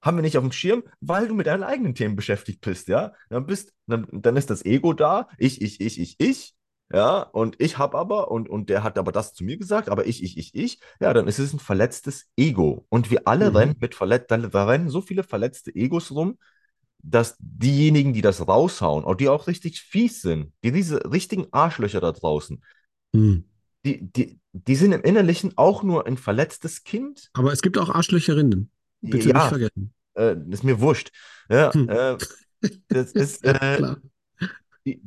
[0.02, 3.14] haben wir nicht auf dem Schirm, weil du mit deinen eigenen Themen beschäftigt bist, ja.
[3.30, 6.56] Dann bist, dann, dann ist das Ego da, ich, ich, ich, ich, ich,
[6.94, 10.06] ja, und ich habe aber, und, und der hat aber das zu mir gesagt, aber
[10.06, 12.86] ich, ich, ich, ich, ja, dann ist es ein verletztes Ego.
[12.90, 13.78] Und wir alle rennen Mhm.
[13.82, 16.38] mit verletzt, da, da rennen so viele verletzte Egos rum,
[17.00, 22.02] dass diejenigen, die das raushauen, und die auch richtig fies sind, die diese richtigen Arschlöcher
[22.02, 22.64] da draußen,
[23.14, 23.46] Mhm.
[23.86, 27.30] die, die, die sind im Innerlichen auch nur ein verletztes Kind.
[27.34, 28.70] Aber es gibt auch Arschlöcherinnen.
[29.02, 29.94] Bitte nicht Ja, vergessen.
[30.18, 31.12] äh, ist mir wurscht.
[31.50, 31.88] Ja, Hm.
[31.88, 32.18] äh,
[32.92, 33.84] das ist, äh,
[34.86, 35.02] die,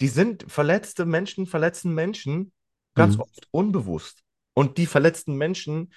[0.00, 2.52] die sind verletzte Menschen, verletzen Menschen
[2.94, 3.22] ganz Mhm.
[3.22, 4.22] oft unbewusst.
[4.54, 5.92] Und die verletzten Menschen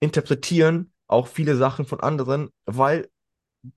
[0.00, 3.08] interpretieren auch viele Sachen von anderen, weil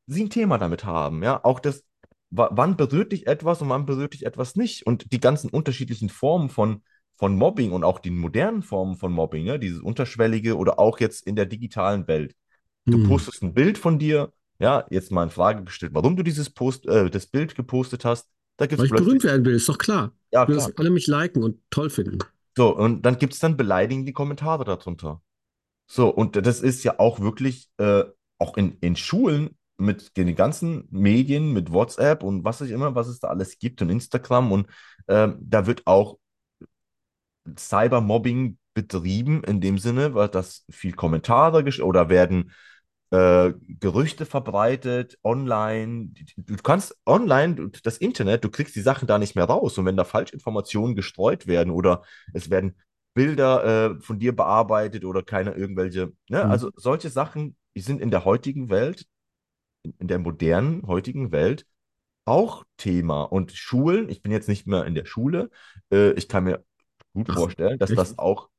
[0.07, 1.23] sie ein Thema damit haben.
[1.23, 1.83] Ja, auch das,
[2.29, 4.85] wa- wann berührt dich etwas und wann berührt dich etwas nicht.
[4.85, 6.83] Und die ganzen unterschiedlichen Formen von,
[7.15, 11.25] von Mobbing und auch die modernen Formen von Mobbing, ne, dieses unterschwellige oder auch jetzt
[11.27, 12.35] in der digitalen Welt.
[12.91, 13.07] Du Mhm.
[13.07, 16.85] postest ein Bild von dir, ja, jetzt mal in Frage gestellt, warum du dieses Post,
[16.87, 18.27] äh, das Bild gepostet hast.
[18.57, 20.11] Da gibt Weil ich berühmt werden will, ist doch klar.
[20.31, 20.57] ja klar.
[20.57, 22.19] dass alle mich liken und toll finden.
[22.57, 25.21] So, und dann gibt es dann beleidigende Kommentare darunter.
[25.87, 28.03] So, und das ist ja auch wirklich, äh,
[28.37, 33.07] auch in, in Schulen mit den ganzen Medien, mit WhatsApp und was ich immer, was
[33.07, 34.67] es da alles gibt und Instagram und
[35.07, 36.17] ähm, da wird auch
[37.57, 42.51] Cybermobbing betrieben in dem Sinne, weil das viel Kommentare oder werden
[43.11, 46.11] äh, Gerüchte verbreitet online.
[46.37, 49.77] Du kannst online, das Internet, du kriegst die Sachen da nicht mehr raus.
[49.77, 52.75] Und wenn da Falschinformationen gestreut werden oder es werden
[53.13, 56.45] Bilder äh, von dir bearbeitet oder keine irgendwelche, ne?
[56.45, 56.51] Mhm.
[56.51, 59.05] Also solche Sachen, die sind in der heutigen Welt,
[59.97, 61.65] in der modernen heutigen Welt
[62.25, 63.23] auch Thema.
[63.23, 65.49] Und Schulen, ich bin jetzt nicht mehr in der Schule,
[65.91, 66.63] äh, ich kann mir
[67.13, 67.99] gut Ach, vorstellen, dass echt?
[67.99, 68.49] das auch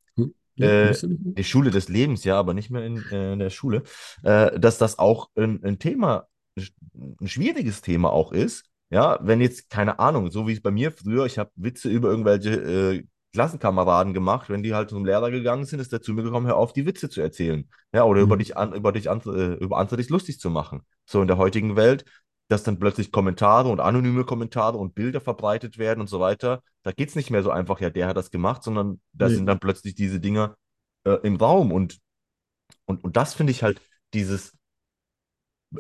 [0.61, 1.35] äh, mehr?
[1.37, 3.83] die Schule des Lebens, ja, aber nicht mehr in, äh, in der Schule,
[4.23, 6.27] äh, dass das auch ein, ein Thema,
[7.20, 8.64] ein schwieriges Thema auch ist.
[8.90, 12.11] Ja, wenn jetzt, keine Ahnung, so wie es bei mir früher, ich habe Witze über
[12.11, 16.25] irgendwelche äh, Klassenkameraden gemacht, wenn die halt zum Lehrer gegangen sind, ist der zu mir
[16.25, 17.68] gekommen, hör auf, die Witze zu erzählen.
[17.92, 18.38] Ja, oder über Mhm.
[18.38, 20.83] dich an, über dich an, äh, über andere dich lustig zu machen.
[21.07, 22.05] So in der heutigen Welt,
[22.51, 26.63] dass dann plötzlich Kommentare und anonyme Kommentare und Bilder verbreitet werden und so weiter.
[26.83, 29.37] Da geht es nicht mehr so einfach, ja, der hat das gemacht, sondern da Nee.
[29.37, 30.57] sind dann plötzlich diese Dinger
[31.05, 31.73] äh, im Raum.
[31.73, 31.99] Und,
[32.87, 33.81] und, und das finde ich halt,
[34.15, 34.53] dieses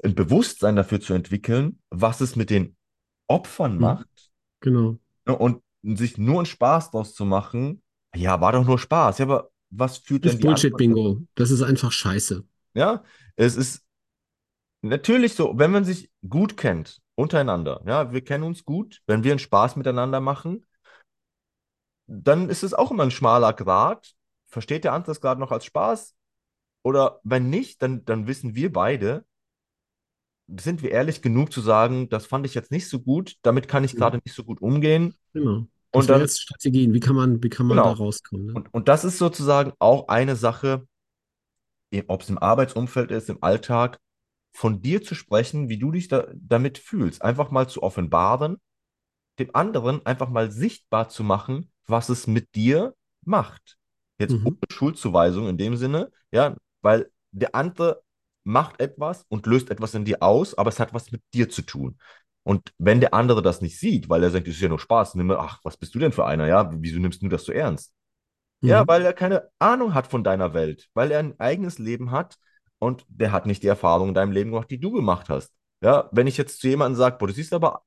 [0.04, 2.76] ein Bewusstsein dafür zu entwickeln, was es mit den
[3.26, 3.80] Opfern Mhm.
[3.80, 4.30] macht
[4.60, 4.98] Genau.
[5.26, 7.82] und sich nur einen Spaß draus zu machen.
[8.14, 9.18] Ja, war doch nur Spaß.
[9.18, 10.54] Ja, aber was führt Das denn anderen?
[10.54, 11.22] Bullshit-Bingo.
[11.34, 12.44] Das ist einfach scheiße.
[12.74, 13.02] Ja,
[13.36, 13.82] es ist
[14.82, 19.32] natürlich so, wenn man sich gut kennt untereinander, ja, wir kennen uns gut, wenn wir
[19.32, 20.66] einen Spaß miteinander machen,
[22.06, 24.14] dann ist es auch immer ein schmaler Grat.
[24.46, 26.14] Versteht der andere es gerade noch als Spaß?
[26.82, 29.24] Oder wenn nicht, dann, dann wissen wir beide,
[30.58, 33.84] sind wir ehrlich genug zu sagen, das fand ich jetzt nicht so gut, damit kann
[33.84, 35.14] ich gerade nicht so gut umgehen.
[35.32, 35.50] Genau.
[35.50, 36.92] Und Das wäre dann, jetzt Strategien.
[36.92, 37.94] Wie kann man, wie kann man da genau.
[37.94, 38.46] rauskommen?
[38.46, 38.52] Ne?
[38.54, 40.86] Und, und das ist sozusagen auch eine Sache,
[42.06, 43.98] ob es im Arbeitsumfeld ist, im Alltag,
[44.52, 47.22] von dir zu sprechen, wie du dich da, damit fühlst.
[47.22, 48.60] Einfach mal zu offenbaren,
[49.38, 53.78] dem anderen einfach mal sichtbar zu machen, was es mit dir macht.
[54.18, 54.60] Jetzt ohne Mhm.
[54.70, 58.02] Schuldzuweisung in dem Sinne, ja, weil der andere
[58.44, 61.62] macht etwas und löst etwas in dir aus, aber es hat was mit dir zu
[61.62, 61.98] tun.
[62.42, 65.14] Und wenn der andere das nicht sieht, weil er sagt, das ist ja nur Spaß,
[65.14, 67.92] nimm, ach, was bist du denn für einer, ja, wieso nimmst du das so ernst?
[68.64, 68.88] Ja, Mhm.
[68.88, 72.38] weil er keine Ahnung hat von deiner Welt, weil er ein eigenes Leben hat
[72.80, 75.52] und der hat nicht die Erfahrung in deinem Leben gemacht, die du gemacht hast.
[75.82, 77.84] Ja, wenn ich jetzt zu jemandem sage, boah, du siehst aber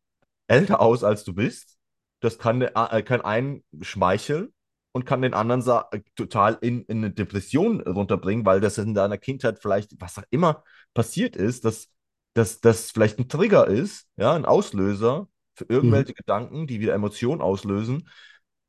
[0.48, 1.78] älter aus, als du bist,
[2.22, 4.54] das kann, der- äh, kann einen schmeicheln
[4.94, 9.18] und kann den anderen äh, total in, in eine Depression runterbringen, weil das in deiner
[9.18, 11.90] Kindheit vielleicht, was auch immer passiert ist, dass
[12.36, 15.70] dass das vielleicht ein Trigger ist, ja, ein Auslöser für Mhm.
[15.70, 18.10] irgendwelche Gedanken, die wieder Emotionen auslösen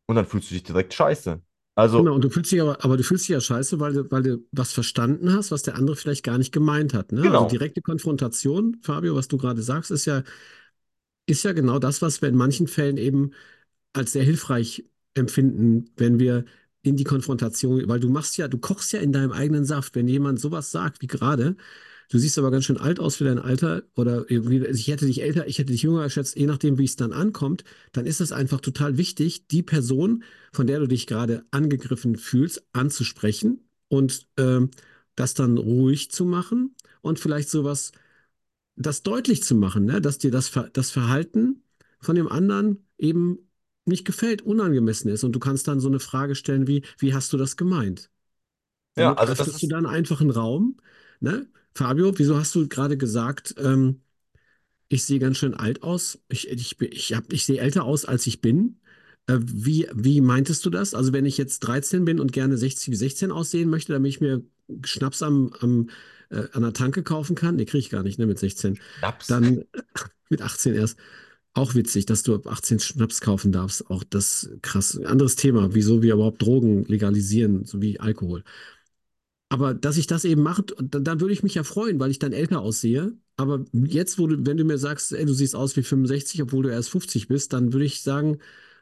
[0.07, 1.43] und dann fühlst du dich direkt scheiße.
[1.97, 4.11] Genau, Also, und du fühlst dich aber, aber du fühlst dich ja scheiße, weil du,
[4.11, 7.13] weil du was verstanden hast, was der andere vielleicht gar nicht gemeint hat.
[7.13, 7.31] Ne?
[7.31, 7.49] Also genau.
[7.49, 10.25] direkte Konfrontation, Fabio, was du gerade sagst, ist ja,
[11.27, 13.33] ist ja genau das, was wir in manchen Fällen eben
[13.93, 14.85] als sehr hilfreich
[15.15, 16.45] empfinden, wenn wir
[16.83, 20.09] in die Konfrontation, weil du machst ja, du kochst ja in deinem eigenen Saft, wenn
[20.09, 21.57] jemand sowas sagt wie gerade,
[22.11, 25.23] du siehst aber ganz schön alt aus für dein Alter oder irgendwie, ich hätte dich
[25.23, 28.33] älter, ich hätte dich jünger geschätzt, je nachdem, wie es dann ankommt, dann ist es
[28.33, 34.71] einfach total wichtig, die Person, von der du dich gerade angegriffen fühlst, anzusprechen und ähm,
[35.17, 37.93] das dann ruhig zu machen und vielleicht sowas
[38.77, 40.01] das deutlich zu machen, ne?
[40.01, 41.63] dass dir das, das Verhalten
[42.01, 43.39] von dem anderen eben
[43.85, 45.25] nicht gefällt, unangemessen ist.
[45.25, 48.11] Und du kannst dann so eine Frage stellen wie, wie hast du das gemeint?
[48.97, 50.77] Ja, also das öffnest du ist, dann einfach einen Raum.
[51.21, 51.49] Ne?
[51.75, 54.01] Fabio, wieso hast du gerade gesagt, ähm,
[54.89, 56.21] ich sehe ganz schön alt aus.
[56.29, 58.79] Ich, ich, ich, hab, ich sehe älter aus, als ich bin.
[59.27, 60.95] Äh, wie, wie meintest du das?
[60.95, 64.21] Also, wenn ich jetzt 13 bin und gerne 60 wie 16 aussehen möchte, damit ich
[64.21, 64.43] mir
[64.85, 65.89] Schnaps am, am,
[66.31, 69.27] äh, an der Tanke kaufen kann, nee, kriege ich gar nicht, ne, mit 16, Schnaps.
[69.27, 69.65] dann
[70.29, 70.99] mit 18 erst.
[71.57, 73.89] Auch witzig, dass du ab 18 Schnaps kaufen darfst.
[73.89, 74.99] Auch das krass.
[75.05, 78.43] Anderes Thema, wieso wir überhaupt Drogen legalisieren, so wie Alkohol.
[79.55, 82.19] Aber dass ich das eben mache, dann, dann würde ich mich ja freuen, weil ich
[82.19, 83.17] dann älter aussehe.
[83.37, 86.65] Aber jetzt, wo du, wenn du mir sagst, ey, du siehst aus wie 65, obwohl
[86.65, 88.39] du erst 50 bist, dann würde ich sagen,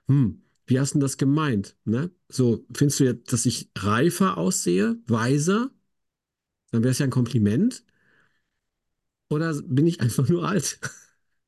[0.08, 1.76] hm, wie hast du denn das gemeint?
[1.84, 2.10] Ne?
[2.30, 5.70] So, findest du jetzt, dass ich reifer aussehe, weiser?
[6.72, 7.84] Dann wäre es ja ein Kompliment.
[9.30, 10.78] Oder bin ich einfach nur alt?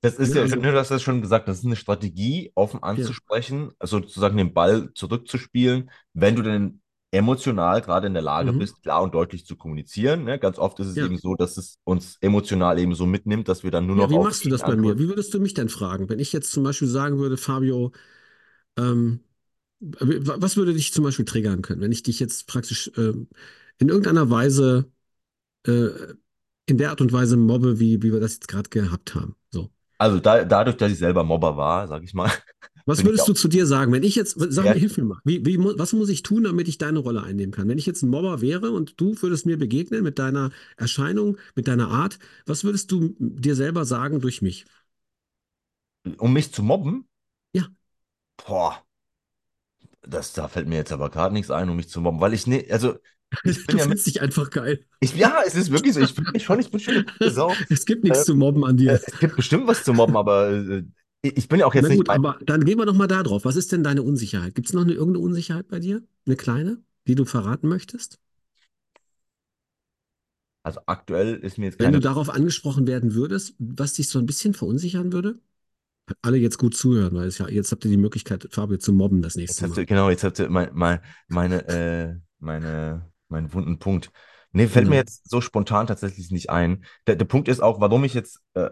[0.00, 0.34] Das ist Ne?
[0.34, 3.08] ja schon, Also, du hast ja schon gesagt, das ist eine Strategie, offen ja.
[3.08, 6.82] anzusprechen, also sozusagen den Ball zurückzuspielen, wenn du denn
[7.14, 8.54] emotional gerade in der Lage Mhm.
[8.54, 10.24] bist, klar und deutlich zu kommunizieren.
[10.24, 10.38] Ne?
[10.38, 11.02] Ganz oft ist es Ja.
[11.02, 14.10] eben so, dass es uns emotional eben so mitnimmt, dass wir dann nur Ja, noch
[14.10, 14.98] wie auf machst du das bei mir?
[14.98, 16.08] Wie würdest du mich denn fragen?
[16.08, 17.92] Wenn ich jetzt zum Beispiel sagen würde, Fabio,
[18.78, 19.20] ähm,
[19.80, 23.28] was würde dich zum Beispiel triggern können, wenn ich dich jetzt praktisch ähm,
[23.78, 24.90] in irgendeiner Weise,
[25.66, 25.90] äh,
[26.66, 29.36] in der Art und Weise mobbe, wie, wie wir das jetzt gerade gehabt haben?
[29.50, 29.72] So.
[29.98, 32.30] Also da, dadurch, dass ich selber Mobber war, sag ich mal,
[32.86, 35.04] Was bin würdest du zu dir sagen, wenn ich jetzt, sag mir, sehr, hilf mir
[35.04, 37.68] mal, wie, wie, was muss ich tun, damit ich deine Rolle einnehmen kann?
[37.68, 41.66] Wenn ich jetzt ein Mobber wäre und du würdest mir begegnen mit deiner Erscheinung, mit
[41.68, 44.66] deiner Art, was würdest du dir selber sagen durch mich?
[46.18, 47.08] um mich zu mobben,
[47.52, 47.70] Ja,
[48.36, 48.84] boah,
[50.02, 52.46] das, da fällt mir jetzt aber gerade nichts ein, um mich zu mobben, weil ich,
[52.46, 52.98] ne, also
[53.44, 54.84] ich bin du ja mit, dich einfach geil.
[55.00, 57.60] ich, ja, es ist wirklich so, ich mich schon, ich bin schon eine gute Sau.
[57.68, 59.00] Es gibt Äh, nichts zu mobben an Äh, dir.
[59.06, 60.84] Es gibt bestimmt was zu mobben, aber äh,
[61.30, 62.14] ich bin ja auch jetzt Na nicht gut, bei.
[62.14, 63.44] aber dann gehen wir doch mal da drauf.
[63.44, 64.54] Was ist denn deine Unsicherheit?
[64.54, 66.02] Gibt es noch eine, irgendeine Unsicherheit bei dir?
[66.26, 68.18] Eine kleine, die du verraten möchtest?
[70.62, 72.00] Also aktuell ist mir jetzt Wenn du keine.
[72.00, 75.38] darauf angesprochen werden würdest, was dich so ein bisschen verunsichern würde?
[76.22, 79.22] Alle jetzt gut zuhören, weil es ja, jetzt habt ihr die Möglichkeit, Fabio zu mobben
[79.22, 79.76] das Jetzt nächste hast Mal.
[79.76, 84.10] du, genau, jetzt hast du mein, mein, meine, äh, meine, meinen wunden Punkt.
[84.52, 84.96] Nee, fällt mir Genau.
[84.96, 86.84] jetzt so spontan tatsächlich nicht ein.
[87.06, 88.70] Der, der Punkt ist auch, warum ich jetzt äh,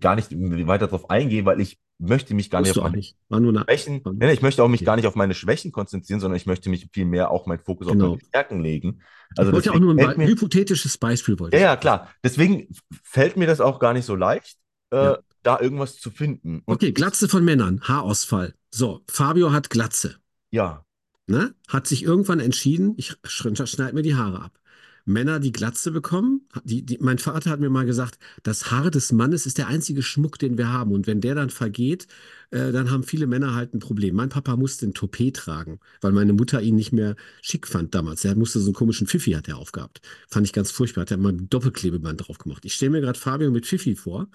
[0.00, 3.16] gar nicht weiter darauf eingehe, weil ich möchte mich gar nicht auf meine nicht.
[3.30, 6.68] Schwächen, nee, ich möchte auch mich gar nicht auf meine Schwächen konzentrieren, sondern ich möchte
[6.70, 8.18] mich viel mehr auch meinen Fokus auf meine Genau.
[8.28, 9.02] Stärken legen.
[9.32, 12.08] Ich Also wollte ja auch nur ein hypothetisches Beispiel, wollte Ja, ich ja, klar.
[12.24, 12.68] Deswegen
[13.02, 14.58] fällt mir das auch gar nicht so leicht,
[14.90, 15.18] äh, Ja.
[15.42, 16.62] da irgendwas zu finden.
[16.64, 18.54] Und Okay, ich, Glatze von Männern, Haarausfall.
[18.70, 20.16] So, Fabio hat Glatze.
[20.50, 20.84] ja,
[21.26, 24.58] ne, hat sich irgendwann entschieden, ich sch- schneide mir die Haare ab.
[25.04, 29.12] Männer, die Glatze bekommen, die, die, mein Vater hat mir mal gesagt, das Haar des
[29.12, 30.92] Mannes ist der einzige Schmuck, den wir haben.
[30.92, 32.06] Und wenn der dann vergeht,
[32.50, 34.14] äh, dann haben viele Männer halt ein Problem.
[34.14, 38.24] Mein Papa musste ein Toupet tragen, weil meine Mutter ihn nicht mehr schick fand damals.
[38.24, 40.00] Er musste so einen komischen Pfiffi hat er aufgehabt.
[40.28, 41.02] Fand ich ganz furchtbar.
[41.02, 42.64] Hat er mal ein Doppelklebeband drauf gemacht.
[42.64, 44.28] Ich stelle mir gerade Fabio mit Pfiffi vor.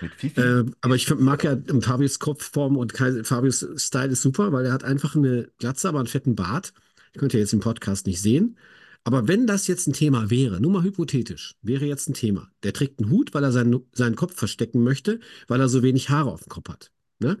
[0.00, 0.40] mit Fifi.
[0.40, 4.84] Äh, aber ich mag ja Fabius Kopfform und Fabius Style ist super, weil er hat
[4.84, 6.72] einfach eine Glatze, aber einen fetten Bart.
[7.12, 8.56] Ich könnte ja jetzt im Podcast nicht sehen.
[9.04, 12.50] Aber wenn das jetzt ein Thema wäre, nur mal hypothetisch, wäre jetzt ein Thema.
[12.62, 16.10] Der trägt einen Hut, weil er seinen, seinen Kopf verstecken möchte, weil er so wenig
[16.10, 16.92] Haare auf dem Kopf hat.
[17.18, 17.38] Ne?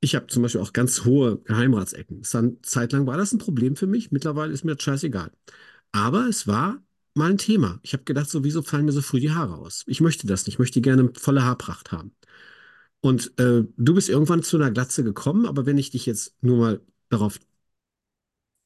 [0.00, 2.22] Ich habe zum Beispiel auch ganz hohe Geheimratsecken.
[2.32, 4.10] Dann, zeitlang war das ein Problem für mich.
[4.10, 5.30] Mittlerweile ist mir das scheißegal.
[5.92, 6.82] Aber es war
[7.14, 7.78] mal ein Thema.
[7.82, 9.84] Ich habe gedacht, so, wieso fallen mir so früh die Haare aus?
[9.86, 10.54] Ich möchte das nicht.
[10.54, 12.12] Ich möchte gerne volle Haarpracht haben.
[13.00, 16.58] Und äh, du bist irgendwann zu einer Glatze gekommen, aber wenn ich dich jetzt nur
[16.58, 17.38] mal darauf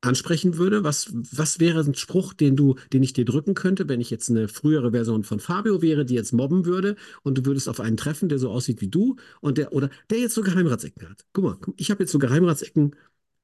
[0.01, 4.01] ansprechen würde, was, was wäre ein Spruch, den du, den ich dir drücken könnte, wenn
[4.01, 7.69] ich jetzt eine frühere Version von Fabio wäre, die jetzt mobben würde und du würdest
[7.69, 11.09] auf einen treffen, der so aussieht wie du und der oder der jetzt so Geheimratsecken
[11.09, 11.25] hat.
[11.33, 12.95] Guck mal, ich habe jetzt so Geheimratsecken.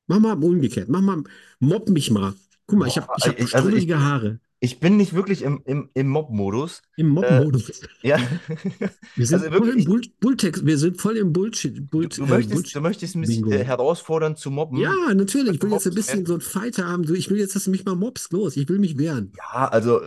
[0.06, 1.24] Mach mal umgekehrt, mach mal,
[1.60, 2.34] mobb mich mal.
[2.66, 4.40] Guck mal, ich habe ich hab ich, also Haare.
[4.64, 6.82] Ich bin nicht wirklich im, im, im Mob-Modus.
[6.96, 7.80] Im Äh, Mob-Modus.
[8.02, 8.18] ja,
[9.16, 12.08] Wir also sind voll wirklich, im ich, Bull Bulltext, wir sind voll im Bullshit, Bull
[12.08, 13.50] du, du äh, möchtest, du Bullshit möchtest mich äh, Bingo.
[13.50, 15.54] herausfordern zu Ja, mobben, natürlich.
[15.56, 17.04] Ich will jetzt ein bisschen so ein Fight haben.
[17.04, 18.32] Du, ich will jetzt, dass du mich mal mobst.
[18.32, 19.32] Los, ich will mich wehren.
[19.36, 20.00] Ja, also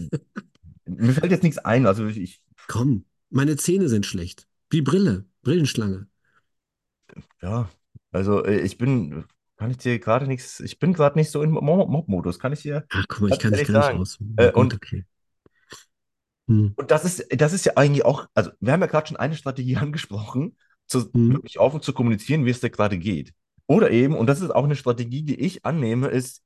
[0.86, 1.86] mir fällt jetzt nichts ein.
[1.86, 4.46] Also ich, Komm, meine Zähne sind schlecht.
[4.72, 6.06] Die Brille, Brillenschlange.
[7.42, 7.68] ja,
[8.12, 9.24] also äh, ich bin,
[9.60, 12.62] kann ich dir gerade nichts, ich bin gerade nicht so im Mo- Mob-Modus, kann ich
[12.62, 13.92] dir Ach, guck mal, ich kann dich gar nicht sagen.
[13.92, 14.18] aus.
[14.20, 15.04] Na Äh, und okay.
[16.48, 19.16] Hm, Und das ist, das ist ja eigentlich auch, also wir haben ja gerade schon
[19.16, 21.34] eine Strategie angesprochen, zu, hm.
[21.34, 23.32] wirklich offen zu kommunizieren, wie es dir gerade geht.
[23.66, 26.42] Oder eben, und das ist auch eine Strategie, die ich annehme, ist,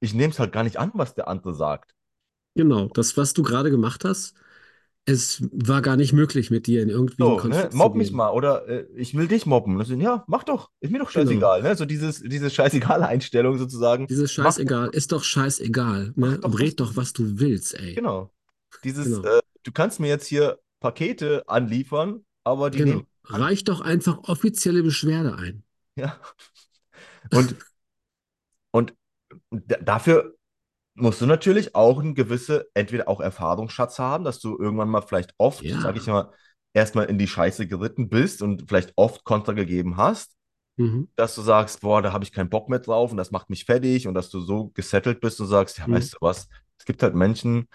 [0.00, 1.94] ich nehme es halt gar nicht an, was der andere sagt.
[2.56, 4.34] Genau, das, was du gerade gemacht hast,
[5.06, 8.30] es war gar nicht möglich, mit dir in irgendwie So, ne, zu mobb mich mal
[8.30, 9.82] oder äh, ich will dich mobben.
[9.84, 11.26] So, ja, mach doch, ist mir doch Genau.
[11.26, 11.76] scheißegal, ne?
[11.76, 14.06] So dieses, diese scheißegal Einstellung sozusagen.
[14.06, 16.38] Dieses Mach, Scheißegal, ist doch scheißegal, mach ne?
[16.38, 17.18] doch, was Red du doch, was willst.
[17.18, 17.94] du willst, ey.
[17.94, 18.32] Genau.
[18.82, 19.28] Dieses, Genau.
[19.28, 23.02] äh, du kannst mir jetzt hier Pakete anliefern, aber die Genau.
[23.26, 25.62] Reich doch einfach offizielle Beschwerde ein.
[25.96, 26.18] Ja.
[27.32, 27.56] Und,
[28.70, 28.94] und
[29.50, 30.34] dafür
[30.94, 35.34] musst du natürlich auch eine gewisse, entweder auch Erfahrungsschatz haben, dass du irgendwann mal vielleicht
[35.38, 36.12] oft, sag ich Ja.
[36.12, 36.32] mal,
[36.72, 40.36] erstmal in die Scheiße geritten bist und vielleicht oft Kontra gegeben hast,
[40.78, 41.06] Mhm.
[41.16, 43.64] dass du sagst, boah, da habe ich keinen Bock mehr drauf und das macht mich
[43.64, 45.90] fertig und dass du so gesettelt bist und sagst, ja, Mhm.
[45.90, 47.68] weißt du was, es gibt halt Menschen,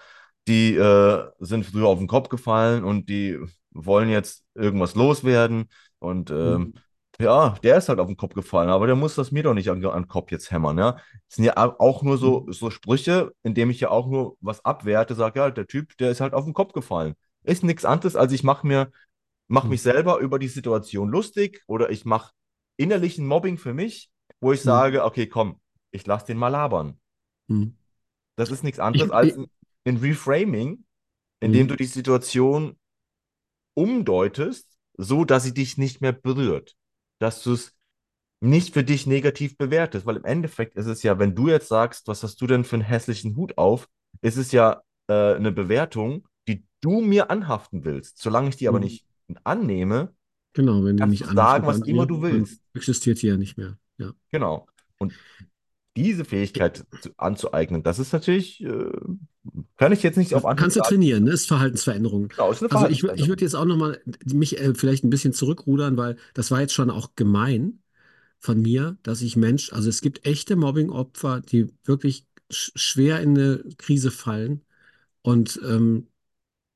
[0.48, 3.38] die äh, sind früher auf den Kopf gefallen und die
[3.72, 6.80] wollen jetzt irgendwas loswerden und ähm, Mhm.
[7.20, 9.70] Ja, der ist halt auf den Kopf gefallen, aber der muss das mir doch nicht
[9.70, 10.92] an, an den Kopf jetzt hämmern, ja.
[10.92, 12.50] Das sind ja au- auch nur so, Mhm.
[12.50, 16.20] so Sprüche, indem ich ja auch nur was abwerte, sage, ja, der Typ, der ist
[16.20, 17.14] halt auf den Kopf gefallen.
[17.44, 18.90] Ist nichts anderes, als ich mache mir,
[19.48, 19.72] mache Mhm.
[19.72, 22.32] mich selber über die Situation lustig oder ich mache
[22.76, 24.64] innerlichen Mobbing für mich, wo ich Mhm.
[24.64, 25.60] sage, okay, komm,
[25.92, 26.98] ich lass den mal labern.
[27.48, 27.74] Mhm.
[28.36, 29.46] Das ist nichts Ich, anderes als ich, ein,
[29.86, 30.84] ein Reframing,
[31.40, 31.68] indem mhm.
[31.68, 32.78] du die Situation
[33.74, 36.76] umdeutest, so dass sie dich nicht mehr berührt.
[37.20, 37.74] Dass du es
[38.40, 42.08] nicht für dich negativ bewertest, weil im Endeffekt ist es ja, wenn du jetzt sagst,
[42.08, 43.88] was hast du denn für einen hässlichen Hut auf,
[44.22, 48.18] ist es ja äh, eine Bewertung, die du mir anhaften willst.
[48.18, 48.84] Solange ich die aber Mhm.
[48.84, 49.06] nicht
[49.44, 50.14] annehme,
[50.52, 52.62] Genau, wenn die kannst du sagen, was immer du willst.
[52.74, 53.78] existiert die ja nicht mehr.
[53.98, 54.12] Ja.
[54.32, 54.66] Genau.
[54.98, 55.12] Und
[55.96, 58.90] diese Fähigkeit zu, anzueignen, das ist natürlich, äh,
[59.76, 61.32] kann ich jetzt nicht auf Anhieb kannst du trainieren, ne?
[61.32, 62.28] Ist Verhaltensveränderung.
[62.28, 63.28] Genau, ist eine Also ich, ich Verhaltensveränderung.
[63.28, 66.90] würde jetzt auch nochmal mich äh, vielleicht ein bisschen zurückrudern, weil das war jetzt schon
[66.90, 67.82] auch gemein
[68.38, 73.30] von mir, dass ich Mensch, also es gibt echte Mobbing-Opfer, die wirklich sch schwer in
[73.38, 74.62] eine Krise fallen.
[75.22, 76.08] Und ähm,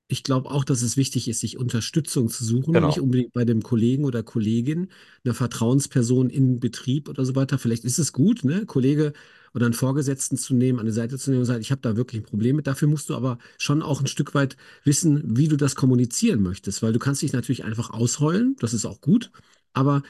[0.09, 3.05] ich glaube auch, dass es wichtig ist, sich Unterstützung zu suchen und nicht Genau.
[3.05, 4.89] unbedingt bei dem Kollegen oder Kollegin,
[5.25, 7.59] einer Vertrauensperson im Betrieb oder so weiter.
[7.59, 9.13] Vielleicht ist es gut, ne, Kollege
[9.55, 11.97] oder einen Vorgesetzten zu nehmen, an die Seite zu nehmen und sagen, ich habe da
[11.97, 12.67] wirklich ein Problem mit.
[12.67, 16.83] Dafür musst du aber schon auch ein Stück weit wissen, wie du das kommunizieren möchtest,
[16.83, 19.31] weil du kannst dich natürlich einfach ausheulen, das ist auch gut,
[19.73, 20.03] aber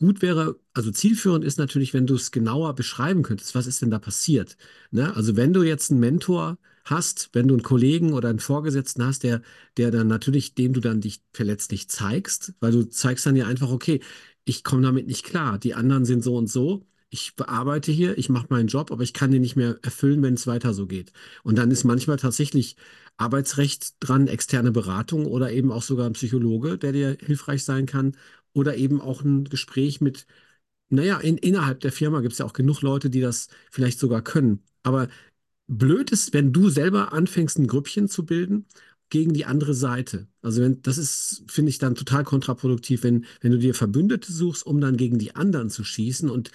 [0.00, 3.90] Gut wäre, also zielführend ist natürlich, wenn du es genauer beschreiben könntest, was ist denn
[3.90, 4.56] da passiert?
[4.90, 5.14] Ne?
[5.14, 9.22] Also wenn du jetzt einen Mentor hast, wenn du einen Kollegen oder einen Vorgesetzten hast,
[9.22, 9.42] der,
[9.76, 13.70] der dann natürlich, dem du dann dich verletzlich zeigst, weil du zeigst dann ja einfach,
[13.70, 14.00] okay,
[14.44, 18.28] ich komme damit nicht klar, die anderen sind so und so, ich bearbeite hier, ich
[18.28, 21.12] mache meinen Job, aber ich kann den nicht mehr erfüllen, wenn es weiter so geht.
[21.44, 22.76] Und dann ist manchmal tatsächlich
[23.16, 28.16] Arbeitsrecht dran, externe Beratung oder eben auch sogar ein Psychologe, der dir hilfreich sein kann
[28.52, 30.26] oder eben auch ein Gespräch mit,
[30.88, 34.22] naja, in, innerhalb der Firma gibt es ja auch genug Leute, die das vielleicht sogar
[34.22, 34.62] können.
[34.82, 35.08] Aber
[35.66, 38.66] blöd ist, wenn du selber anfängst, ein Grüppchen zu bilden
[39.10, 40.26] gegen die andere Seite.
[40.42, 44.66] Also wenn, das ist, finde ich, dann total kontraproduktiv, wenn, wenn du dir Verbündete suchst,
[44.66, 46.50] um dann gegen die anderen zu schießen und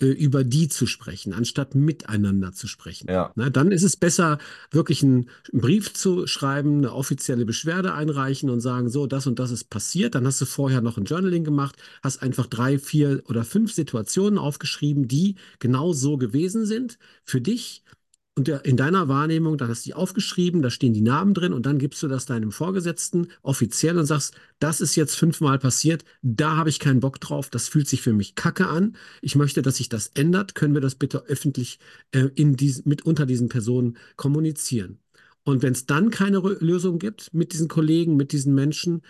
[0.00, 3.06] äh, über die zu sprechen, anstatt miteinander zu sprechen.
[3.08, 3.32] Ja.
[3.36, 4.38] Na, dann ist es besser,
[4.70, 9.38] wirklich einen, einen Brief zu schreiben, eine offizielle Beschwerde einreichen und sagen, so, das und
[9.38, 10.14] das ist passiert.
[10.14, 14.38] Dann hast du vorher noch ein Journaling gemacht, hast einfach drei, vier oder fünf Situationen
[14.38, 17.84] aufgeschrieben, die genau so gewesen sind für dich
[18.34, 21.52] und der, in deiner Wahrnehmung, dann hast du die aufgeschrieben, da stehen die Namen drin
[21.52, 26.04] und dann gibst du das deinem Vorgesetzten offiziell und sagst, das ist jetzt fünfmal passiert,
[26.22, 28.96] da habe ich keinen Bock drauf, das fühlt sich für mich kacke an.
[29.20, 30.54] Ich möchte, dass sich das ändert.
[30.54, 31.78] Können wir das bitte öffentlich
[32.12, 34.98] äh, in dies, mit unter diesen Personen kommunizieren?
[35.44, 39.02] Und wenn es dann keine Lösung gibt mit diesen Kollegen, mit diesen Menschen,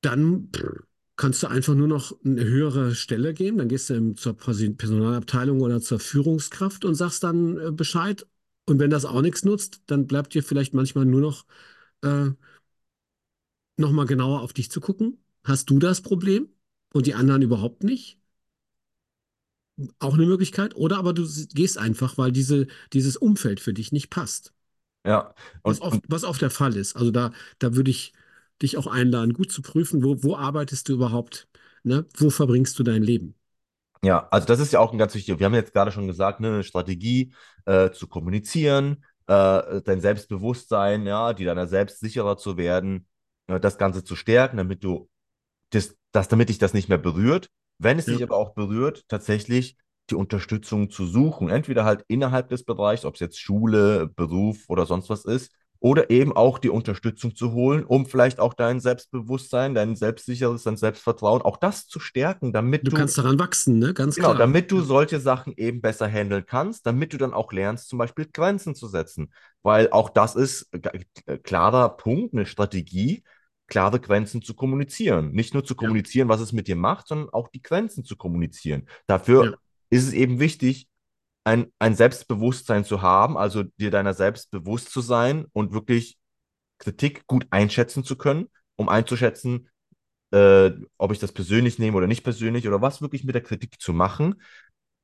[0.00, 0.82] dann pff,
[1.22, 3.58] kannst du einfach nur noch eine höhere Stelle geben.
[3.58, 8.26] Dann gehst du zur Personalabteilung oder zur Führungskraft und sagst dann äh, Bescheid.
[8.66, 11.46] Und wenn das auch nichts nutzt, dann bleibt dir vielleicht manchmal nur noch,
[12.02, 12.30] äh,
[13.76, 15.22] noch mal genauer auf dich zu gucken.
[15.44, 16.48] Hast du das Problem
[16.92, 18.18] und die anderen überhaupt nicht?
[19.98, 20.74] auch eine Möglichkeit.
[20.76, 24.52] Oder aber du gehst einfach, weil diese, dieses Umfeld für dich nicht passt.
[25.04, 26.96] Ja, Was und, oft, und was oft der Fall ist.
[26.96, 28.12] Also da, da würde ich
[28.60, 31.48] dich auch einladen, gut zu prüfen, wo, wo arbeitest du überhaupt,
[31.84, 32.06] ne?
[32.16, 33.34] Wo verbringst du dein Leben?
[34.04, 35.38] ja, also das ist ja auch ein ganz wichtiger.
[35.38, 37.32] Wir haben jetzt gerade schon gesagt, ne, eine Strategie
[37.66, 43.06] äh, zu kommunizieren, äh, dein Selbstbewusstsein, ja, die deiner selbst sicherer zu werden,
[43.46, 45.08] äh, das Ganze zu stärken, damit du
[45.70, 47.50] das, das, damit dich das nicht mehr berührt.
[47.78, 49.76] Wenn es Ja, dich aber auch berührt, tatsächlich
[50.10, 51.50] die Unterstützung zu suchen.
[51.50, 56.10] Entweder halt innerhalb des Bereichs, ob es jetzt Schule, Beruf oder sonst was ist, oder
[56.10, 61.42] eben auch die Unterstützung zu holen, um vielleicht auch dein Selbstbewusstsein, dein selbstsicheres, dein Selbstvertrauen,
[61.42, 63.94] auch das zu stärken, damit du du kannst daran wachsen, ne?
[63.94, 64.34] Ganz Genau, klar.
[64.34, 68.26] damit du solche Sachen eben besser handeln kannst, damit du dann auch lernst, zum Beispiel
[68.30, 69.32] Grenzen zu setzen.
[69.62, 70.68] Weil auch das ist
[71.26, 73.24] äh, klarer Punkt, eine Strategie,
[73.68, 75.32] klare Grenzen zu kommunizieren.
[75.32, 78.16] Nicht nur zu Ja, kommunizieren, was es mit dir macht, sondern auch die Grenzen zu
[78.16, 78.86] kommunizieren.
[79.38, 79.56] ja, Dafür
[79.88, 80.88] ist es eben wichtig,
[81.44, 86.18] ein, ein Selbstbewusstsein zu haben, also dir deiner selbst bewusst zu sein und wirklich
[86.78, 89.68] Kritik gut einschätzen zu können, um einzuschätzen,
[90.32, 93.80] äh, ob ich das persönlich nehme oder nicht persönlich oder was wirklich mit der Kritik
[93.80, 94.40] zu machen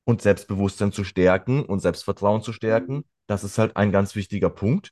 [0.04, 3.04] und Selbstbewusstsein zu stärken und Selbstvertrauen zu stärken.
[3.26, 4.90] Das ist halt ein ganz wichtiger Punkt,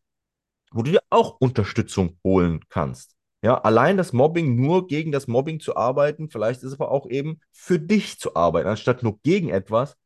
[0.72, 3.14] wo du dir auch Unterstützung holen kannst.
[3.42, 7.08] Ja, allein das Mobbing, nur gegen das Mobbing zu arbeiten, vielleicht ist es aber auch
[7.08, 9.96] eben für dich zu arbeiten, anstatt nur gegen etwas,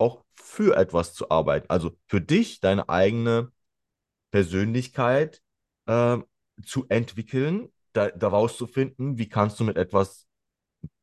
[0.00, 1.66] auch für etwas zu arbeiten.
[1.68, 3.52] Also für dich, deine eigene
[4.30, 5.42] Persönlichkeit
[5.86, 6.18] äh,
[6.64, 10.26] zu entwickeln, da, daraus zu finden, wie kannst du mit etwas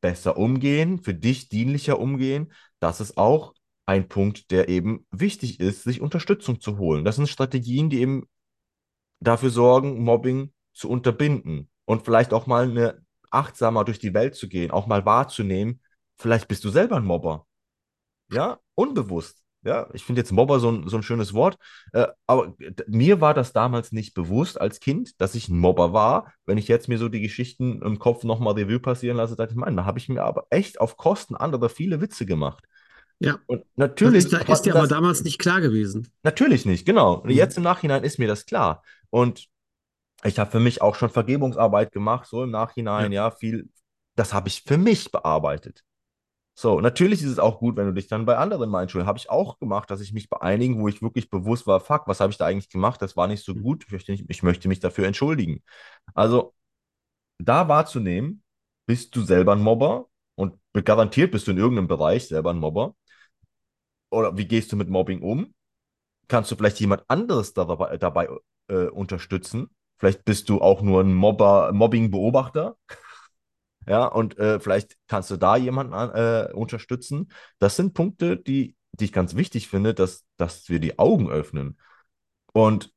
[0.00, 2.52] besser umgehen, für dich dienlicher umgehen.
[2.80, 3.54] Das ist auch
[3.86, 7.04] ein Punkt, der eben wichtig ist, sich Unterstützung zu holen.
[7.04, 8.28] Das sind Strategien, die eben
[9.20, 14.48] dafür sorgen, Mobbing zu unterbinden und vielleicht auch mal eine achtsamer durch die Welt zu
[14.48, 15.80] gehen, auch mal wahrzunehmen,
[16.16, 17.47] vielleicht bist du selber ein Mobber.
[18.30, 19.42] Ja, unbewusst.
[19.62, 21.58] Ja, ich finde jetzt Mobber so ein, so ein schönes Wort.
[21.92, 22.54] Äh, aber
[22.86, 26.32] mir war das damals nicht bewusst als Kind, dass ich ein Mobber war.
[26.46, 29.58] Wenn ich jetzt mir so die Geschichten im Kopf nochmal Revue passieren lasse, dachte ich,
[29.58, 32.64] Mann, da habe ich mir aber echt auf Kosten anderer viele Witze gemacht.
[33.20, 33.38] ja.
[33.46, 33.64] Und
[34.02, 36.08] Das ist, natürlich da ist mir dir aber das, damals nicht klar gewesen.
[36.22, 37.14] natürlich nicht, genau.
[37.20, 37.36] Und Mhm.
[37.36, 38.82] jetzt im Nachhinein ist mir das klar.
[39.10, 39.48] Und
[40.24, 42.52] ich habe für mich auch schon Vergebungsarbeit gemacht, so im
[42.96, 43.70] Ja, Nachhinein, ja, viel,
[44.16, 45.84] das habe ich für mich bearbeitet.
[46.60, 49.06] So, natürlich ist es auch gut, wenn du dich dann bei anderen mal entschuldigst.
[49.06, 52.08] Habe ich auch gemacht, dass ich mich bei einigen, wo ich wirklich bewusst war, fuck,
[52.08, 53.00] was habe ich da eigentlich gemacht?
[53.00, 53.84] Das war nicht so gut.
[53.86, 55.62] Ich möchte, nicht, ich möchte mich dafür entschuldigen.
[56.14, 56.52] Also,
[57.38, 58.42] da wahrzunehmen,
[58.86, 62.96] bist du selber ein Mobber und garantiert bist du in irgendeinem Bereich selber ein Mobber.
[64.10, 65.54] Oder wie gehst du mit Mobbing um?
[66.26, 68.30] Kannst du vielleicht jemand anderes dabei, dabei
[68.66, 69.70] äh, unterstützen?
[69.96, 72.76] Vielleicht bist du auch nur ein Mobber, Mobbing-Beobachter
[73.88, 77.32] ja, und äh, vielleicht kannst du da jemanden an, äh, unterstützen.
[77.58, 81.78] Das sind Punkte, die, die ich ganz wichtig finde, dass, dass wir die Augen öffnen
[82.52, 82.92] und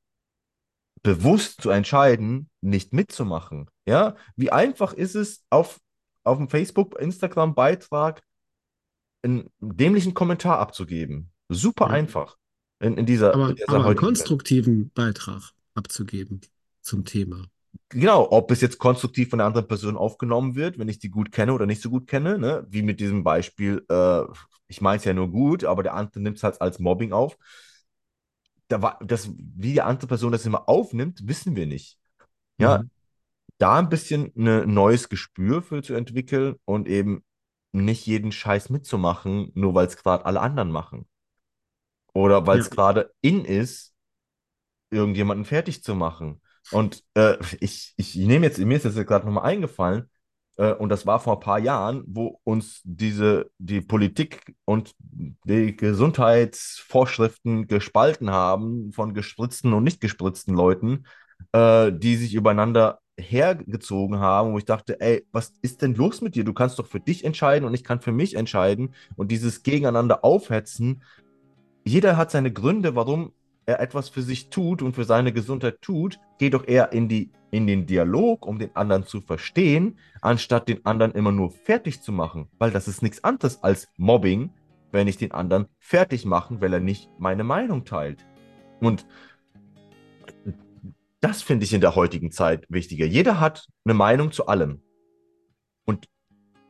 [1.02, 3.70] bewusst zu entscheiden, nicht mitzumachen.
[3.88, 5.80] Ja, wie einfach ist es, auf,
[6.24, 8.22] auf dem Facebook, Instagram-Beitrag
[9.24, 11.32] einen dämlichen Kommentar abzugeben?
[11.50, 11.94] Super ja.
[11.94, 12.38] einfach
[12.80, 13.98] in, in dieser, in Aber, dieser aber einen Welt.
[13.98, 16.42] konstruktiven Beitrag abzugeben
[16.82, 17.46] zum Thema.
[17.90, 21.32] Genau, ob es jetzt konstruktiv von der anderen Person aufgenommen wird, wenn ich die gut
[21.32, 22.66] kenne oder nicht so gut kenne, ne?
[22.70, 24.22] Wie mit diesem Beispiel, äh,
[24.68, 27.38] ich meine es ja nur gut, aber der andere nimmt es halt als Mobbing auf.
[28.68, 32.00] Da war das, wie die andere Person das immer aufnimmt, wissen wir nicht.
[32.60, 32.90] Ja, Mhm.
[33.60, 37.24] da ein bisschen ein neues Gespür für zu entwickeln und eben
[37.74, 41.08] nicht jeden Scheiß mitzumachen, nur weil es gerade alle anderen machen.
[42.14, 43.94] Oder weil Ja, es gerade in ist,
[44.92, 46.42] irgendjemanden fertig zu machen.
[46.72, 50.10] Und äh, ich, ich nehme jetzt, mir ist das gerade nochmal eingefallen,
[50.58, 55.76] äh, und das war vor ein paar Jahren, wo uns diese, die Politik und die
[55.76, 61.06] Gesundheitsvorschriften gespalten haben von gespritzten und nicht gespritzten Leuten,
[61.54, 66.36] äh, die sich übereinander hergezogen haben, wo ich dachte, ey, was ist denn los mit
[66.36, 66.44] dir?
[66.44, 68.94] Du kannst doch für dich entscheiden und ich kann für mich entscheiden.
[69.16, 71.04] Und dieses Gegeneinander aufhetzen,
[71.84, 73.34] jeder hat seine Gründe, warum
[73.72, 76.20] er etwas für sich tut und für seine Gesundheit tut.
[76.38, 80.86] Geh doch eher in die, in den Dialog, um den anderen zu verstehen, anstatt den
[80.86, 82.48] anderen immer nur fertig zu machen.
[82.60, 84.52] Weil das ist nichts anderes als Mobbing,
[84.92, 88.26] wenn ich den anderen fertig mache, weil er nicht meine Meinung teilt.
[88.80, 89.06] Und
[91.22, 93.06] das finde ich in der heutigen Zeit wichtiger.
[93.06, 94.82] Jeder hat eine Meinung zu allem.
[95.86, 96.08] Und,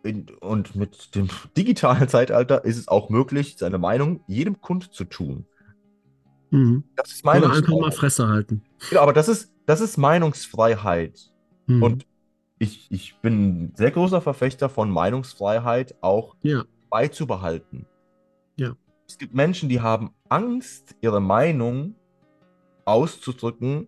[0.04, 5.06] in, und mit dem digitalen Zeitalter ist es auch möglich, seine Meinung jedem Kund zu
[5.06, 5.46] tun.
[6.52, 6.84] Mhm.
[6.96, 7.94] Das ist Oder einfach mal Meinungsfreiheit.
[7.96, 8.62] Fresse halten.
[8.90, 11.32] Genau, aber das ist, das ist Meinungsfreiheit.
[11.68, 11.84] Mhm.
[11.84, 12.06] Und
[12.60, 17.88] ich, ich bin ein sehr großer Verfechter von Meinungsfreiheit auch Ja, beizubehalten.
[18.58, 18.76] Ja.
[19.08, 21.96] Es gibt Menschen, die haben Angst, ihre Meinung
[22.86, 23.88] auszudrücken,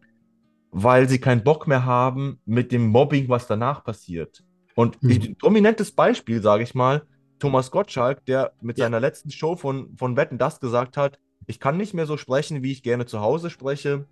[0.72, 4.43] weil sie keinen Bock mehr haben mit dem Mobbing, was danach passiert.
[4.76, 5.09] Und Mhm.
[5.09, 7.03] ich, prominentes Beispiel, sage ich mal,
[7.39, 8.86] Thomas Gottschalk, der mit Ja.
[8.86, 12.63] seiner letzten Show von, von Wetten das gesagt hat, ich kann nicht mehr so sprechen,
[12.63, 14.07] wie ich gerne zu Hause spreche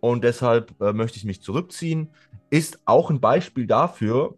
[0.00, 2.10] und deshalb äh, möchte ich mich zurückziehen,
[2.50, 4.36] ist auch ein Beispiel dafür,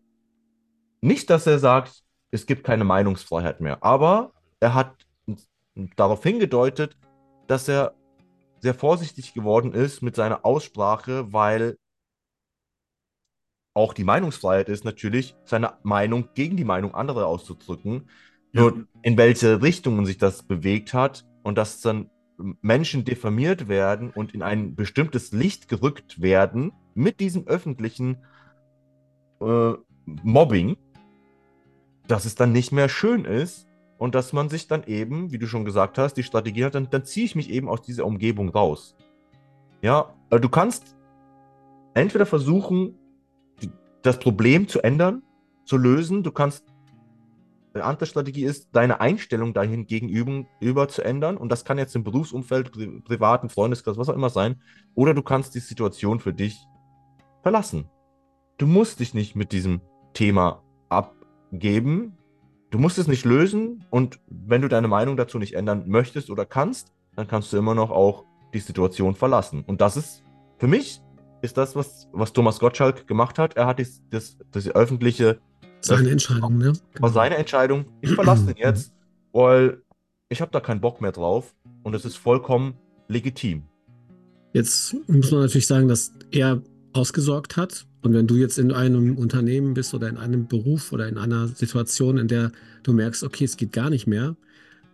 [1.01, 5.07] nicht, dass er sagt, es gibt keine Meinungsfreiheit mehr, aber er hat
[5.97, 6.97] darauf hingedeutet,
[7.47, 7.95] dass er
[8.61, 11.77] sehr vorsichtig geworden ist mit seiner Aussprache, weil
[13.75, 18.11] auch die Meinungsfreiheit ist natürlich, seine Meinung gegen die Meinung anderer auszudrücken.
[18.53, 18.63] Ja.
[18.63, 24.35] Nur in welche Richtungen sich das bewegt hat und dass dann Menschen diffamiert werden und
[24.35, 28.19] in ein bestimmtes Licht gerückt werden mit diesem öffentlichen
[29.41, 29.73] äh,
[30.23, 30.77] Mobbing,
[32.07, 33.67] dass es dann nicht mehr schön ist
[33.99, 36.89] und dass man sich dann eben, wie du schon gesagt hast, die Strategie hat, dann,
[36.91, 38.97] dann ziehe ich mich eben aus dieser Umgebung raus.
[39.83, 40.97] Ja, äh, du kannst
[41.95, 42.95] entweder versuchen,
[44.03, 45.23] das Problem zu ändern,
[45.65, 46.23] zu lösen.
[46.23, 46.65] Du kannst,
[47.79, 51.37] eine andere Strategie ist, deine Einstellung dahin gegenüber über zu ändern.
[51.37, 54.61] Und das kann jetzt im Berufsumfeld, pri privaten Freundeskreis, was auch immer sein.
[54.95, 56.59] Oder du kannst die Situation für dich
[57.43, 57.89] verlassen.
[58.59, 59.81] Du musst dich nicht mit diesem
[60.13, 62.17] Thema abgeben.
[62.71, 63.85] Du musst es nicht lösen.
[63.91, 67.75] Und wenn du deine Meinung dazu nicht ändern möchtest oder kannst, dann kannst du immer
[67.75, 69.65] noch auch die Situation verlassen.
[69.67, 70.25] Und das ist
[70.59, 71.01] für mich
[71.41, 73.57] ist das, was, was Thomas Gottschalk gemacht hat.
[73.57, 75.39] Er hat das, das, das öffentliche.
[75.81, 76.73] Seine Entscheidung, ne?
[76.99, 77.87] War seine Entscheidung.
[78.01, 78.93] Ich verlasse den jetzt,
[79.33, 79.83] weil
[80.29, 81.55] ich habe da keinen Bock mehr drauf.
[81.83, 82.75] Und es ist vollkommen
[83.09, 83.63] legitim.
[84.53, 86.63] Jetzt muss man natürlich sagen, dass er
[86.93, 87.87] ausgesorgt hat.
[88.03, 91.49] Und wenn du jetzt in einem Unternehmen bist oder in einem Beruf oder in einer
[91.49, 92.53] Situation, in der
[92.83, 94.37] du merkst, okay, es geht gar nicht mehr,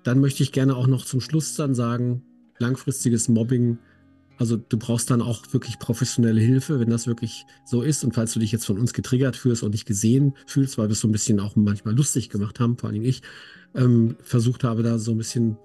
[0.04, 2.22] dann möchte ich gerne auch noch zum Schluss dann sagen,
[2.58, 3.78] langfristiges Mobbing,
[4.36, 8.04] also du brauchst dann auch wirklich professionelle Hilfe, wenn das wirklich so ist.
[8.04, 10.92] Und falls du dich jetzt von uns getriggert fühlst und nicht gesehen fühlst, weil wir
[10.92, 13.22] es so ein bisschen auch manchmal lustig gemacht haben, vor allem ich,
[13.74, 15.56] ähm, versucht habe, da so ein bisschen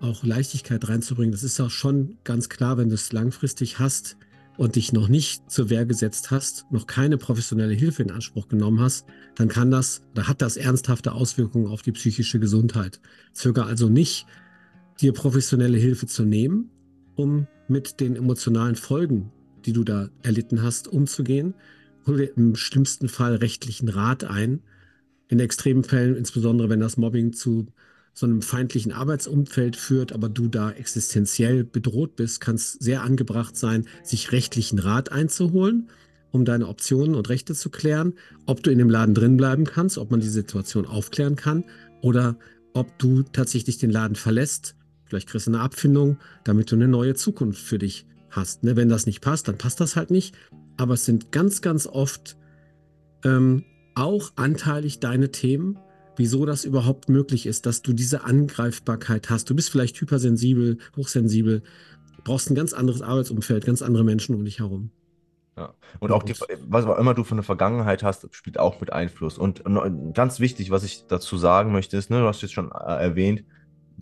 [0.00, 1.32] auch Leichtigkeit reinzubringen.
[1.32, 4.16] Das ist auch schon ganz klar, wenn du es langfristig hast
[4.56, 8.80] und dich noch nicht zur Wehr gesetzt hast, noch keine professionelle Hilfe in Anspruch genommen
[8.80, 9.06] hast,
[9.36, 13.00] dann kann das oder hat das ernsthafte Auswirkungen auf die psychische Gesundheit.
[13.32, 14.26] Zöger also nicht,
[15.00, 16.70] dir professionelle Hilfe zu nehmen,
[17.14, 19.30] um mit den emotionalen Folgen,
[19.64, 21.54] die du da erlitten hast, umzugehen.
[22.06, 24.60] Hol dir im schlimmsten Fall rechtlichen Rat ein.
[25.28, 27.66] In extremen Fällen, insbesondere wenn das Mobbing zu
[28.14, 33.56] so einem feindlichen Arbeitsumfeld führt, aber du da existenziell bedroht bist, kann es sehr angebracht
[33.56, 35.88] sein, sich rechtlichen Rat einzuholen,
[36.30, 38.14] um deine Optionen und Rechte zu klären,
[38.46, 41.64] ob du in dem Laden drin bleiben kannst, ob man die Situation aufklären kann
[42.02, 42.36] oder
[42.74, 44.74] ob du tatsächlich den Laden verlässt.
[45.12, 48.64] Vielleicht kriegst du eine Abfindung, damit du eine neue Zukunft für dich hast.
[48.64, 48.76] Ne?
[48.76, 50.34] Wenn das nicht passt, dann passt das halt nicht.
[50.78, 52.38] Aber es sind ganz, ganz oft
[53.22, 53.62] ähm,
[53.94, 55.78] auch anteilig deine Themen,
[56.16, 59.50] wieso das überhaupt möglich ist, dass du diese Angreifbarkeit hast.
[59.50, 61.62] Du bist vielleicht hypersensibel, hochsensibel,
[62.24, 64.92] brauchst ein ganz anderes Arbeitsumfeld, ganz andere Menschen um dich herum.
[65.58, 65.74] Ja.
[66.00, 66.32] Und auch die,
[66.68, 69.36] was auch immer du für eine Vergangenheit hast, spielt auch mit Einfluss.
[69.36, 69.62] Und
[70.14, 73.44] ganz wichtig, was ich dazu sagen möchte, ist, ne, du hast jetzt schon erwähnt,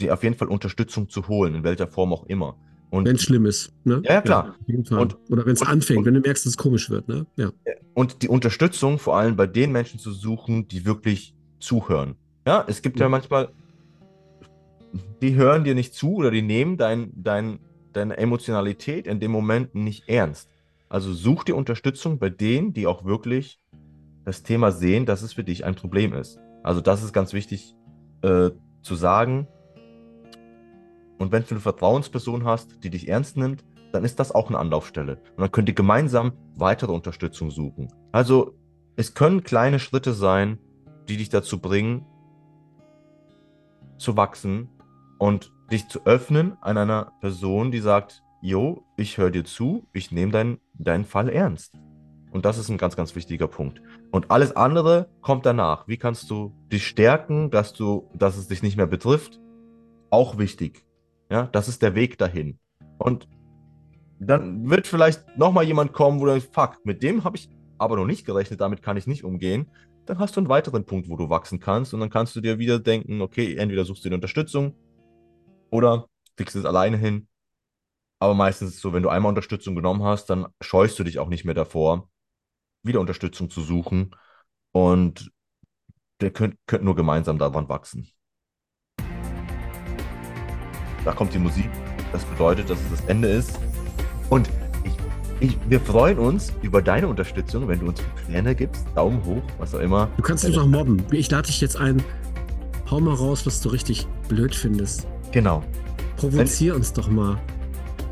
[0.01, 2.57] dir auf jeden Fall Unterstützung zu holen, in welcher Form auch immer.
[2.93, 3.73] Wenn es schlimm ist.
[3.85, 4.03] Ne?
[4.05, 4.47] Ja, klar.
[4.47, 4.99] Ja, jeden Fall.
[4.99, 7.07] Und, Oder wenn es anfängt, und, wenn du merkst, dass es komisch wird.
[7.09, 7.25] Ne?
[7.37, 7.51] Ja.
[7.95, 12.17] Und die Unterstützung vor allem bei den Menschen zu suchen, die wirklich zuhören.
[12.47, 13.51] Ja, es gibt ja, ja manchmal,
[15.23, 17.61] die hören dir nicht zu oder die nehmen dein, dein,
[17.93, 20.49] deine Emotionalität in dem Moment nicht ernst.
[20.89, 23.61] Also such dir Unterstützung bei denen, die auch wirklich
[24.25, 26.39] das Thema sehen, dass es für dich ein Problem ist.
[26.65, 27.75] Also das ist ganz wichtig
[28.23, 28.51] äh,
[28.83, 29.47] zu sagen.
[31.21, 33.63] Und wenn du eine Vertrauensperson hast, die dich ernst nimmt,
[33.93, 35.21] dann ist das auch eine Anlaufstelle.
[35.37, 37.93] Und dann könnt ihr gemeinsam weitere Unterstützung suchen.
[38.11, 38.55] Also
[38.97, 40.59] es können kleine Schritte sein,
[41.11, 42.07] die dich dazu bringen,
[43.99, 44.71] zu wachsen
[45.19, 50.13] und dich zu öffnen an einer Person, die sagt, Jo, ich höre dir zu, ich
[50.13, 51.75] nehme dein, deinen Fall ernst.
[52.33, 53.83] Und das ist ein ganz, ganz wichtiger Punkt.
[54.11, 55.87] Und alles andere kommt danach.
[55.87, 59.39] Wie kannst du dich stärken, dass du, dass es dich nicht mehr betrifft?
[60.09, 60.87] Auch wichtig.
[61.31, 62.59] Ja, das ist der Weg dahin.
[62.99, 63.29] Und
[64.19, 67.97] dann wird vielleicht nochmal jemand kommen, wo du sagst, fuck, mit dem habe ich aber
[67.97, 69.71] noch nicht gerechnet, damit kann ich nicht umgehen.
[70.05, 71.95] Dann hast du einen weiteren Punkt, wo du wachsen kannst.
[71.95, 74.75] Und dann kannst du dir wieder denken, okay, entweder suchst du dir Unterstützung
[75.71, 76.07] oder
[76.37, 77.29] kriegst es alleine hin.
[78.19, 81.19] Aber meistens ist es so, wenn du einmal Unterstützung genommen hast, dann scheust du dich
[81.19, 82.11] auch nicht mehr davor,
[82.83, 84.15] wieder Unterstützung zu suchen.
[84.73, 85.33] Und
[86.21, 88.11] der könnt, könnt nur gemeinsam daran wachsen.
[91.05, 91.69] Da kommt die Musik.
[92.13, 93.59] Das bedeutet, dass es das Ende ist.
[94.29, 94.49] Und
[94.85, 94.93] ich,
[95.49, 99.75] ich, wir freuen uns über deine Unterstützung, wenn du uns Sterne gibst, Daumen hoch, was
[99.75, 100.09] auch immer.
[100.17, 101.03] Du kannst mich doch mobben.
[101.11, 102.03] Ich lade dich jetzt ein.
[102.91, 105.07] Hau mal raus, was du richtig blöd findest.
[105.33, 105.63] Genau.
[106.17, 107.39] Provozier uns doch mal.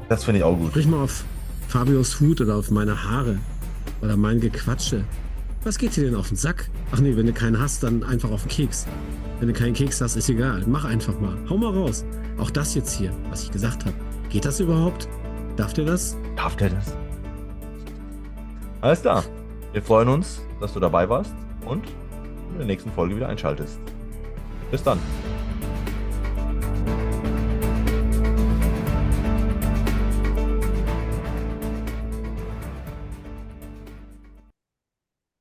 [0.08, 0.70] Das finde ich auch gut.
[0.70, 1.24] Sprich mal auf
[1.68, 3.38] Fabios Hut oder auf meine Haare
[4.00, 5.04] oder mein Gequatsche.
[5.68, 6.70] Was geht dir denn auf den Sack?
[6.92, 8.86] Ach nee, wenn du keinen hast, dann einfach auf den Keks.
[9.38, 10.64] Wenn du keinen Keks hast, ist egal.
[10.66, 11.36] Mach einfach mal.
[11.50, 12.06] Hau mal raus.
[12.38, 13.94] Auch das jetzt hier, was ich gesagt habe.
[14.30, 15.10] Geht das überhaupt?
[15.56, 16.16] Darf der das?
[16.36, 16.96] Darf der das?
[18.80, 19.22] Alles klar.
[19.74, 21.34] Wir freuen uns, dass du dabei warst
[21.66, 21.84] und
[22.52, 23.78] in der nächsten Folge wieder einschaltest.
[24.70, 24.98] Bis dann.